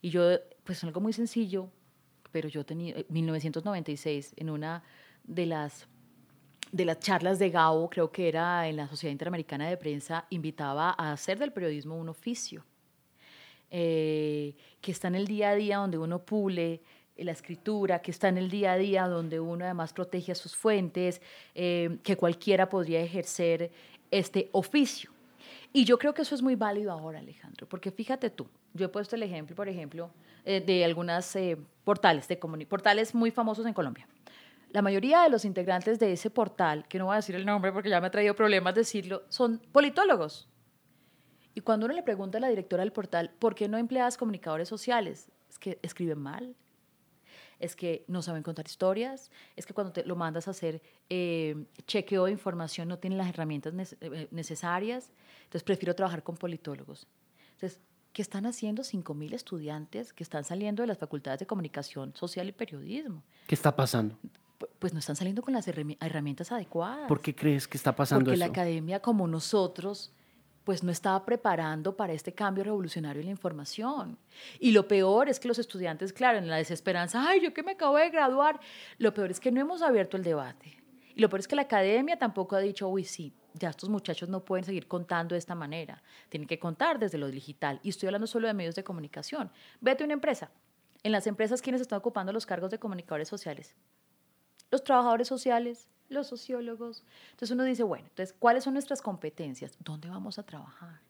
[0.02, 1.70] Y yo, pues algo muy sencillo,
[2.32, 4.82] pero yo tenía, en 1996, en una
[5.22, 5.86] de las
[6.72, 10.92] de las charlas de Gabo, creo que era en la Sociedad Interamericana de Prensa, invitaba
[10.98, 12.64] a hacer del periodismo un oficio,
[13.70, 16.80] eh, que está en el día a día donde uno pule
[17.16, 20.34] eh, la escritura, que está en el día a día donde uno además protege a
[20.34, 21.20] sus fuentes,
[21.54, 23.70] eh, que cualquiera podría ejercer
[24.10, 25.10] este oficio.
[25.72, 28.88] Y yo creo que eso es muy válido ahora, Alejandro, porque fíjate tú, yo he
[28.88, 30.10] puesto el ejemplo, por ejemplo,
[30.44, 31.36] de algunas
[31.84, 34.08] portales, de portales muy famosos en Colombia.
[34.70, 37.72] La mayoría de los integrantes de ese portal, que no voy a decir el nombre
[37.72, 40.48] porque ya me ha traído problemas decirlo, son politólogos.
[41.58, 44.68] Y cuando uno le pregunta a la directora del portal, ¿por qué no empleas comunicadores
[44.68, 45.26] sociales?
[45.50, 46.54] Es que escriben mal,
[47.58, 50.80] es que no saben contar historias, es que cuando te lo mandas a hacer
[51.10, 55.10] eh, chequeo de información no tienen las herramientas nece- eh, necesarias.
[55.40, 57.08] Entonces prefiero trabajar con politólogos.
[57.54, 57.80] Entonces,
[58.12, 62.52] ¿qué están haciendo 5.000 estudiantes que están saliendo de las facultades de comunicación social y
[62.52, 63.24] periodismo?
[63.48, 64.16] ¿qué está pasando?
[64.60, 67.08] Pu- Pues no están saliendo con las herrami- herramientas adecuadas.
[67.08, 68.38] ¿Por qué crees que está pasando Porque eso?
[68.38, 70.12] la academia, como nosotros,
[70.68, 74.18] pues no estaba preparando para este cambio revolucionario en la información.
[74.60, 77.72] Y lo peor es que los estudiantes, claro, en la desesperanza, ay, yo que me
[77.72, 78.60] acabo de graduar,
[78.98, 80.76] lo peor es que no hemos abierto el debate.
[81.14, 84.28] Y lo peor es que la academia tampoco ha dicho, uy, sí, ya estos muchachos
[84.28, 86.02] no pueden seguir contando de esta manera.
[86.28, 87.80] Tienen que contar desde lo digital.
[87.82, 89.50] Y estoy hablando solo de medios de comunicación.
[89.80, 90.50] Vete a una empresa.
[91.02, 93.74] En las empresas, ¿quiénes están ocupando los cargos de comunicadores sociales?
[94.70, 97.04] los trabajadores sociales, los sociólogos.
[97.30, 99.76] Entonces uno dice, bueno, entonces, ¿cuáles son nuestras competencias?
[99.80, 101.00] ¿Dónde vamos a trabajar?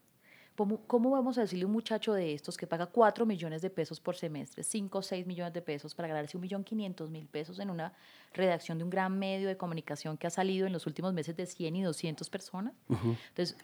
[0.56, 3.70] ¿Cómo, cómo vamos a decirle a un muchacho de estos que paga 4 millones de
[3.70, 7.28] pesos por semestre, 5 o 6 millones de pesos para ganarse un millón 500 mil
[7.28, 7.92] pesos en una
[8.34, 11.46] redacción de un gran medio de comunicación que ha salido en los últimos meses de
[11.46, 12.74] 100 y 200 personas?
[12.88, 13.56] Entonces,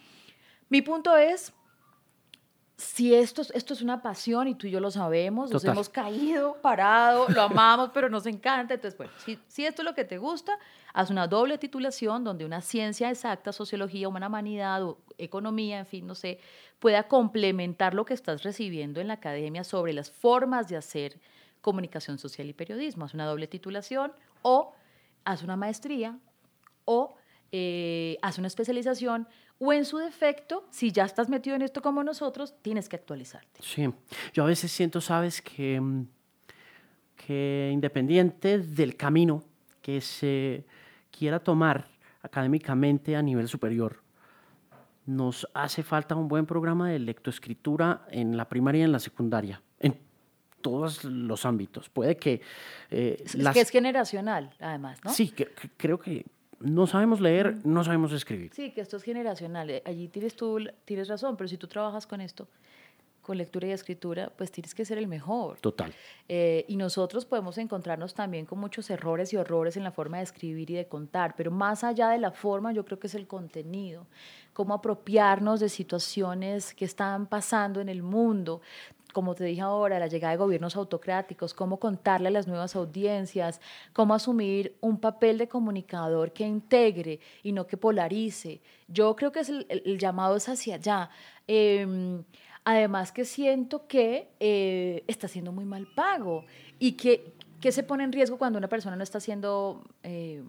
[0.69, 1.53] mi punto es,
[2.77, 5.89] si esto, es- esto es una pasión y tú y yo lo sabemos, nos hemos
[5.89, 8.75] caído, parado, lo amamos, pero nos encanta.
[8.75, 10.59] Entonces, bueno, si, si esto es lo que te gusta,
[10.93, 16.07] haz una doble titulación donde una ciencia exacta, sociología, humana humanidad o economía, en fin,
[16.07, 16.41] no sé,
[16.81, 21.21] pueda complementar lo que estás recibiendo en la academia sobre las formas de hacer
[21.61, 23.05] comunicación social y periodismo.
[23.05, 24.13] Haz una doble titulación
[24.43, 24.73] o
[25.25, 26.19] haz una maestría
[26.85, 27.15] o
[27.53, 29.29] eh, haz una especialización
[29.65, 33.61] o en su defecto, si ya estás metido en esto como nosotros, tienes que actualizarte.
[33.63, 33.89] Sí,
[34.33, 36.07] yo a veces siento, sabes, que, mm,
[37.17, 39.43] que independiente del camino
[39.81, 40.65] que se
[41.11, 41.87] quiera tomar
[42.23, 44.03] académicamente a nivel superior,
[45.07, 49.61] nos hace falta un buen programa de lectoescritura en la primaria y en la secundaria,
[49.79, 49.99] en
[50.63, 51.91] todos los ámbitos.
[51.91, 52.41] Puede que...
[52.91, 55.13] eh, Es, es las- que es generacional, además, ¿no?
[55.13, 56.25] Sí, que- que- creo que
[56.65, 58.51] no sabemos leer, no sabemos escribir.
[58.55, 59.71] Sí, que esto es generacional.
[59.71, 62.49] eh, Allí tienes tú, tienes razón, pero si tú trabajas con esto,
[63.21, 65.59] con lectura y escritura, pues tienes que ser el mejor.
[65.61, 65.93] Total.
[66.29, 70.25] Eh, y nosotros podemos encontrarnos también con muchos errores y horrores en la forma de
[70.25, 73.27] escribir y de contar, pero más allá de la forma, yo creo que es el
[73.27, 74.07] contenido,
[74.53, 78.61] cómo apropiarnos de situaciones que están pasando en el mundo,
[79.15, 83.63] como te dije ahora, la llegada de gobiernos autocráticos, cómo contarle a las nuevas audiencias,
[83.95, 88.61] cómo asumir un papel de comunicador que integre y no que polarice.
[88.89, 91.09] Yo creo que es el, llamado es hacia allá.
[91.47, 92.23] Em,
[92.65, 96.47] Además que siento que eh, está siendo muy mal pago
[96.79, 100.43] y que, que, se pone en riesgo cuando una persona no está haciendo, eh,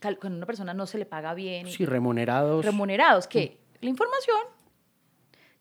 [0.00, 1.66] cuando una persona no se le paga bien.
[1.66, 2.64] Sí, remunerados.
[2.64, 3.84] Remunerados, que mm.
[3.84, 4.38] la información,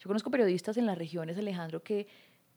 [0.04, 2.08] yo conozco periodistas en las regiones, Alejandro, que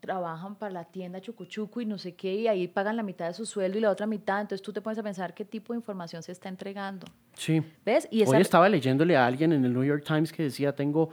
[0.01, 3.35] trabajan para la tienda Chucuchucu y no sé qué, y ahí pagan la mitad de
[3.35, 5.79] su sueldo y la otra mitad, entonces tú te pones a pensar qué tipo de
[5.79, 7.07] información se está entregando.
[7.35, 7.63] Sí.
[7.85, 8.09] ¿Ves?
[8.11, 11.11] Y Hoy estaba leyéndole a alguien en el New York Times que decía, tengo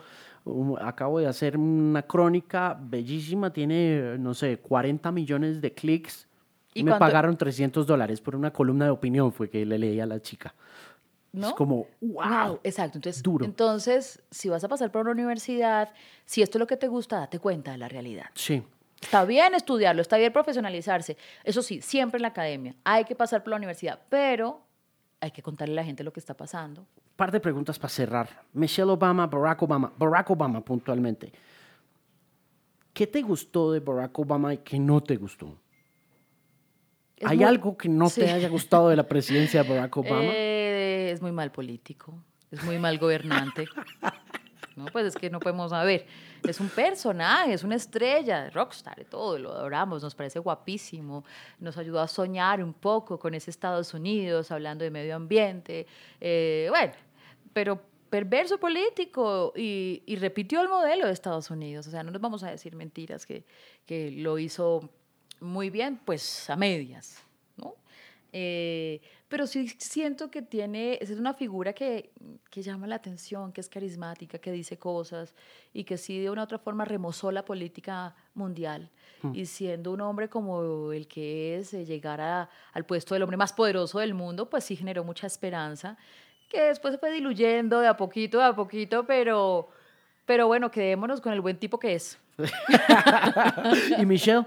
[0.81, 6.27] acabo de hacer una crónica bellísima, tiene, no sé, 40 millones de clics.
[6.73, 10.07] Y me pagaron 300 dólares por una columna de opinión, fue que le leí a
[10.07, 10.55] la chica.
[11.33, 11.49] ¿No?
[11.49, 12.59] Es como, wow.
[12.63, 12.97] Exacto.
[12.97, 13.43] Entonces, duro.
[13.43, 15.91] entonces, si vas a pasar por una universidad,
[16.25, 18.27] si esto es lo que te gusta, date cuenta de la realidad.
[18.35, 18.63] Sí.
[19.01, 21.17] Está bien estudiarlo, está bien profesionalizarse.
[21.43, 22.75] Eso sí, siempre en la academia.
[22.85, 24.61] Hay que pasar por la universidad, pero
[25.19, 28.29] hay que contarle a la gente lo que está pasando par de preguntas para cerrar.
[28.53, 31.31] Michelle Obama, Barack Obama, Barack Obama puntualmente.
[32.93, 35.57] ¿Qué te gustó de Barack Obama y qué no te gustó?
[37.23, 40.31] ¿Hay algo que no te haya gustado de la presidencia de Barack Obama?
[40.33, 40.72] Eh,
[41.13, 42.13] es muy mal político,
[42.51, 43.65] es muy mal gobernante.
[44.75, 46.05] no, pues es que no podemos saber.
[46.43, 51.23] Es un personaje, es una estrella, rockstar, y todo, lo adoramos, nos parece guapísimo,
[51.59, 55.87] nos ayudó a soñar un poco con ese Estados Unidos, hablando de medio ambiente.
[56.19, 56.93] Eh, bueno,
[57.53, 61.87] pero perverso político y, repitió el modelo de Estados Unidos.
[61.87, 63.43] O sea, no nos vamos a decir mentiras que,
[63.85, 64.89] que lo hizo
[65.39, 67.23] muy bien, pues a medias,
[67.57, 67.75] ¿no?
[68.31, 69.01] Eh,
[69.33, 72.11] pero sí siento que tiene, es una figura que,
[72.51, 75.33] que, llama la atención, que es carismática, que dice cosas
[75.73, 78.91] y que sí de una u otra forma remozó la política mundial.
[79.23, 79.33] Mm.
[79.33, 83.35] Y siendo un hombre como el que es, eh, llegar a, al puesto del hombre
[83.35, 85.97] más poderoso del mundo, pues sí generó mucha esperanza
[86.47, 89.67] que después se fue diluyendo de a poquito, de a poquito, pero,
[90.27, 92.19] pero bueno, quedémonos con el buen tipo que es.
[93.97, 94.45] ¿Y Michelle?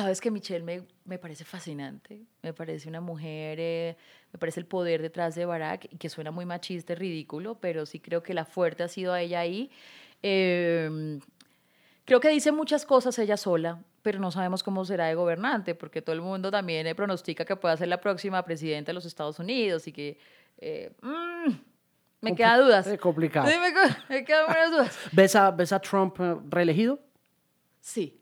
[0.00, 3.96] Sabes que Michelle me, me, parece fascinante, me parece una mujer, eh,
[4.32, 7.84] me parece el poder detrás de Barack, y que suena muy machista y ridículo, pero
[7.84, 9.70] sí creo que la fuerte ha sido a ella ahí.
[10.22, 11.20] Em,
[12.06, 16.00] creo que dice muchas cosas ella sola, pero no sabemos cómo será de gobernante, porque
[16.00, 19.86] todo el mundo también pronostica que pueda ser la próxima presidenta de los Estados Unidos
[19.86, 20.18] y que
[20.56, 20.92] eh,
[22.22, 22.86] me queda dudas.
[22.86, 23.50] Es complicado.
[23.50, 23.54] Sí,
[24.08, 24.98] me, quedan buenas dudas.
[25.12, 26.98] ¿Ves a, ¿Ves a Trump eh, reelegido?
[27.80, 28.19] Sí,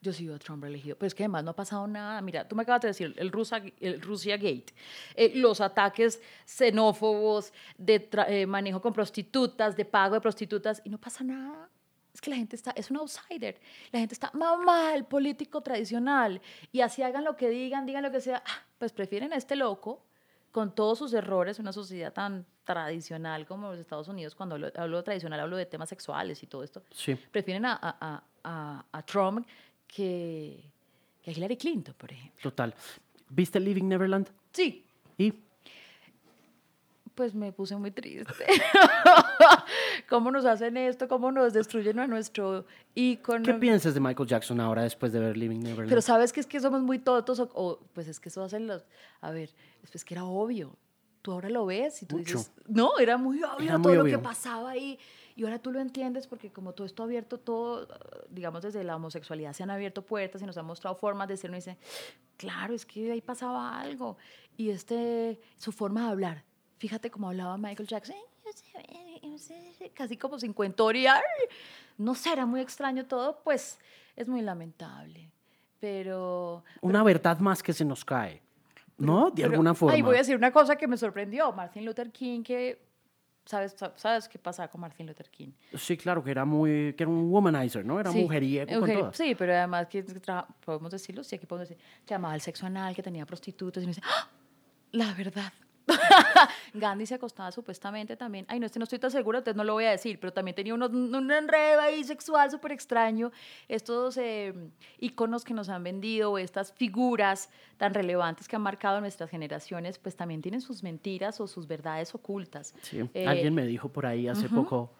[0.00, 0.96] yo sigo a Trump reelegido.
[0.96, 2.20] Pero es que además no ha pasado nada.
[2.22, 4.72] Mira, tú me acabas de decir el, Rusia, el Rusia Gate,
[5.14, 11.24] eh, los ataques xenófobos, de manejo con prostitutas, de pago de prostitutas, y no pasa
[11.24, 11.68] nada.
[12.12, 13.60] Es que la gente está, es un outsider.
[13.92, 16.40] La gente está mamá, el político tradicional.
[16.72, 18.42] Y así hagan lo que digan, digan lo que sea.
[18.46, 20.04] Ah, pues prefieren a este loco
[20.50, 25.02] con todos sus errores, una sociedad tan tradicional como los Estados Unidos, cuando hablo, de
[25.02, 27.14] tradicional hablo de temas sexuales y todo esto, sí.
[27.14, 29.46] prefieren a, a, a, a, Trump
[29.92, 30.64] que,
[31.22, 32.40] que Hillary Clinton, por ejemplo.
[32.42, 32.74] Total.
[33.28, 34.28] ¿Viste Living Neverland?
[34.52, 34.84] Sí.
[35.18, 35.32] ¿Y?
[37.20, 38.46] pues me puse muy triste.
[40.08, 41.06] ¿Cómo nos hacen esto?
[41.06, 42.64] ¿Cómo nos destruyen a nuestro
[42.94, 43.44] ícono?
[43.44, 45.90] ¿Qué piensas de Michael Jackson ahora después de ver Living Neverland?
[45.90, 48.86] Pero sabes que es que somos muy todos, o, pues es que eso hacen los...
[49.20, 49.50] A ver,
[49.92, 50.78] es que era obvio.
[51.20, 52.52] Tú ahora lo ves y tú dices...
[52.66, 54.92] No, era muy obvio todo lo que pasaba ahí.
[54.92, 54.98] Y
[55.38, 57.88] ahora tú lo entiendes porque como todo esto abierto, todo,
[58.28, 61.50] digamos, desde la homosexualidad se han abierto puertas y nos han mostrado formas de ser.
[61.50, 61.78] Uno dice,
[62.36, 64.16] claro, es que ahí pasaba algo.
[64.56, 66.44] Y este, su forma de hablar,
[66.80, 68.16] Fíjate cómo hablaba Michael Jackson,
[69.92, 71.22] casi como cincuentoria.
[71.98, 73.78] No sé, era muy extraño todo, pues
[74.16, 75.30] es muy lamentable.
[75.78, 76.64] Pero.
[76.80, 78.40] Una verdad más que se nos cae,
[78.96, 79.30] ¿no?
[79.30, 79.94] De alguna forma.
[79.94, 81.52] Ahí voy a decir una cosa que me sorprendió.
[81.52, 82.89] Martin Luther King, que.
[83.44, 85.50] ¿Sabes, ¿Sabes qué pasaba con Martin Luther King?
[85.76, 87.98] Sí, claro, que era muy, que era un womanizer, ¿no?
[87.98, 89.12] Era sí, mujeriego con todo.
[89.12, 90.04] Sí, pero además, que
[90.64, 93.86] podemos decirlo, sí, aquí podemos decir, que amaba el sexo anal, que tenía prostitutas, y
[93.86, 94.28] me dice, ¡Ah!
[94.92, 95.52] la verdad,
[96.74, 98.46] Gandhi se acostaba supuestamente también.
[98.48, 100.54] Ay, no, este no estoy tan seguro, entonces no lo voy a decir, pero también
[100.54, 103.32] tenía un enredo ahí sexual súper extraño.
[103.68, 104.54] Estos eh,
[104.98, 110.16] iconos que nos han vendido, estas figuras tan relevantes que han marcado nuestras generaciones, pues
[110.16, 112.74] también tienen sus mentiras o sus verdades ocultas.
[112.82, 113.00] Sí.
[113.14, 114.90] Eh, Alguien me dijo por ahí hace poco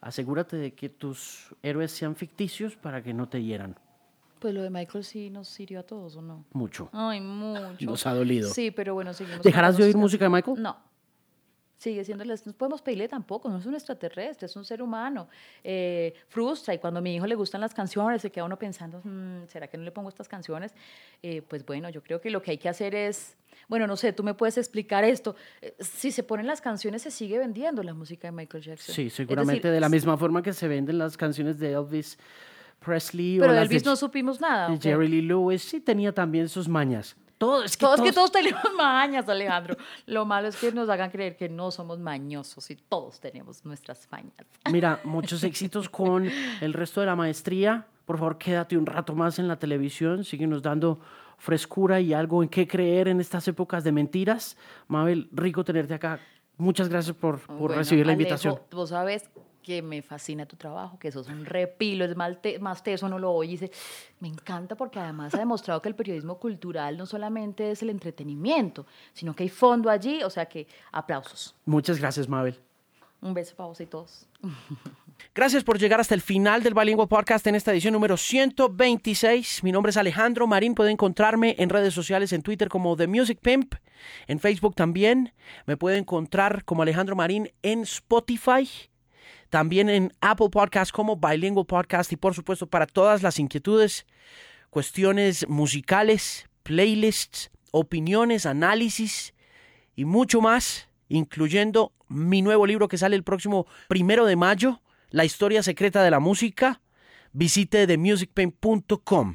[0.00, 3.76] asegúrate de que tus héroes sean ficticios para que no te hieran.
[4.40, 6.44] Pues lo de Michael sí nos sirvió a todos, ¿o no?
[6.52, 6.88] Mucho.
[6.92, 7.84] Ay, mucho.
[7.86, 8.48] Nos ha dolido.
[8.52, 9.42] Sí, pero bueno, seguimos.
[9.42, 10.60] ¿Dejarás de oír música de Michael?
[10.62, 10.76] No.
[11.76, 15.28] Sigue siendo, no podemos pedirle tampoco, no es un extraterrestre, es un ser humano.
[15.64, 19.00] Eh, frustra y cuando a mi hijo le gustan las canciones, se queda uno pensando,
[19.02, 20.74] "Mm, ¿será que no le pongo estas canciones?
[21.22, 23.34] Eh, pues bueno, yo creo que lo que hay que hacer es,
[23.66, 25.36] bueno, no sé, tú me puedes explicar esto.
[25.62, 28.94] Eh, Si se ponen las canciones, se sigue vendiendo la música de Michael Jackson.
[28.94, 32.18] Sí, seguramente decir, de la misma forma que se venden las canciones de Elvis
[32.84, 34.68] Presley Pero o de Elvis de, no supimos nada.
[34.68, 34.88] de ¿o qué?
[34.90, 35.62] Jerry Lee Lewis.
[35.62, 37.16] Sí, tenía también sus mañas.
[37.38, 39.76] Todo, es que Todos que todos- todos tenemos mañas, Alejandro.
[40.06, 44.06] Lo malo es que nos hagan creer que no somos mañosos y todos tenemos nuestras
[44.10, 44.34] mañas.
[44.70, 46.28] Mira, muchos éxitos con
[46.60, 47.86] el resto de la maestría.
[48.04, 50.24] Por favor, quédate un rato más en la televisión.
[50.24, 51.00] Síguenos dando
[51.38, 54.58] frescura y algo en qué creer en estas épocas de mentiras.
[54.88, 56.20] Mabel, rico tenerte acá.
[56.58, 58.58] Muchas gracias por, por Bueno, recibir la Alejo, invitación.
[58.70, 59.30] Vos sabes
[59.70, 63.20] que me fascina tu trabajo, que sos un repilo, es mal te- más teso, no
[63.20, 63.70] lo oye y dice,
[64.18, 68.84] me encanta porque además ha demostrado que el periodismo cultural no solamente es el entretenimiento,
[69.12, 71.54] sino que hay fondo allí, o sea que aplausos.
[71.66, 72.58] Muchas gracias, Mabel.
[73.22, 74.26] Un beso para vos y todos.
[75.34, 79.62] Gracias por llegar hasta el final del Bilingual Podcast en esta edición número 126.
[79.62, 80.74] Mi nombre es Alejandro Marín.
[80.74, 83.74] Puede encontrarme en redes sociales, en Twitter como The Music Pimp,
[84.26, 85.34] en Facebook también.
[85.66, 88.66] Me puede encontrar como Alejandro Marín en Spotify,
[89.50, 94.06] también en Apple Podcast como Bilingual Podcast y por supuesto para todas las inquietudes,
[94.70, 99.34] cuestiones musicales, playlists, opiniones, análisis
[99.96, 104.80] y mucho más, incluyendo mi nuevo libro que sale el próximo primero de mayo,
[105.10, 106.80] La historia secreta de la música.
[107.32, 109.34] Visite themusicpain.com.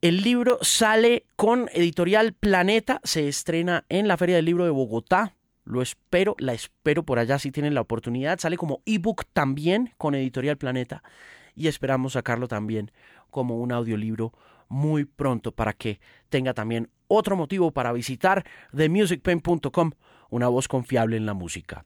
[0.00, 5.34] El libro sale con Editorial Planeta, se estrena en la Feria del Libro de Bogotá.
[5.64, 8.38] Lo espero, la espero por allá si tienen la oportunidad.
[8.38, 11.02] Sale como ebook también con Editorial Planeta
[11.54, 12.90] y esperamos sacarlo también
[13.30, 14.32] como un audiolibro
[14.68, 18.44] muy pronto para que tenga también otro motivo para visitar
[18.74, 19.92] themusicpain.com,
[20.30, 21.84] una voz confiable en la música.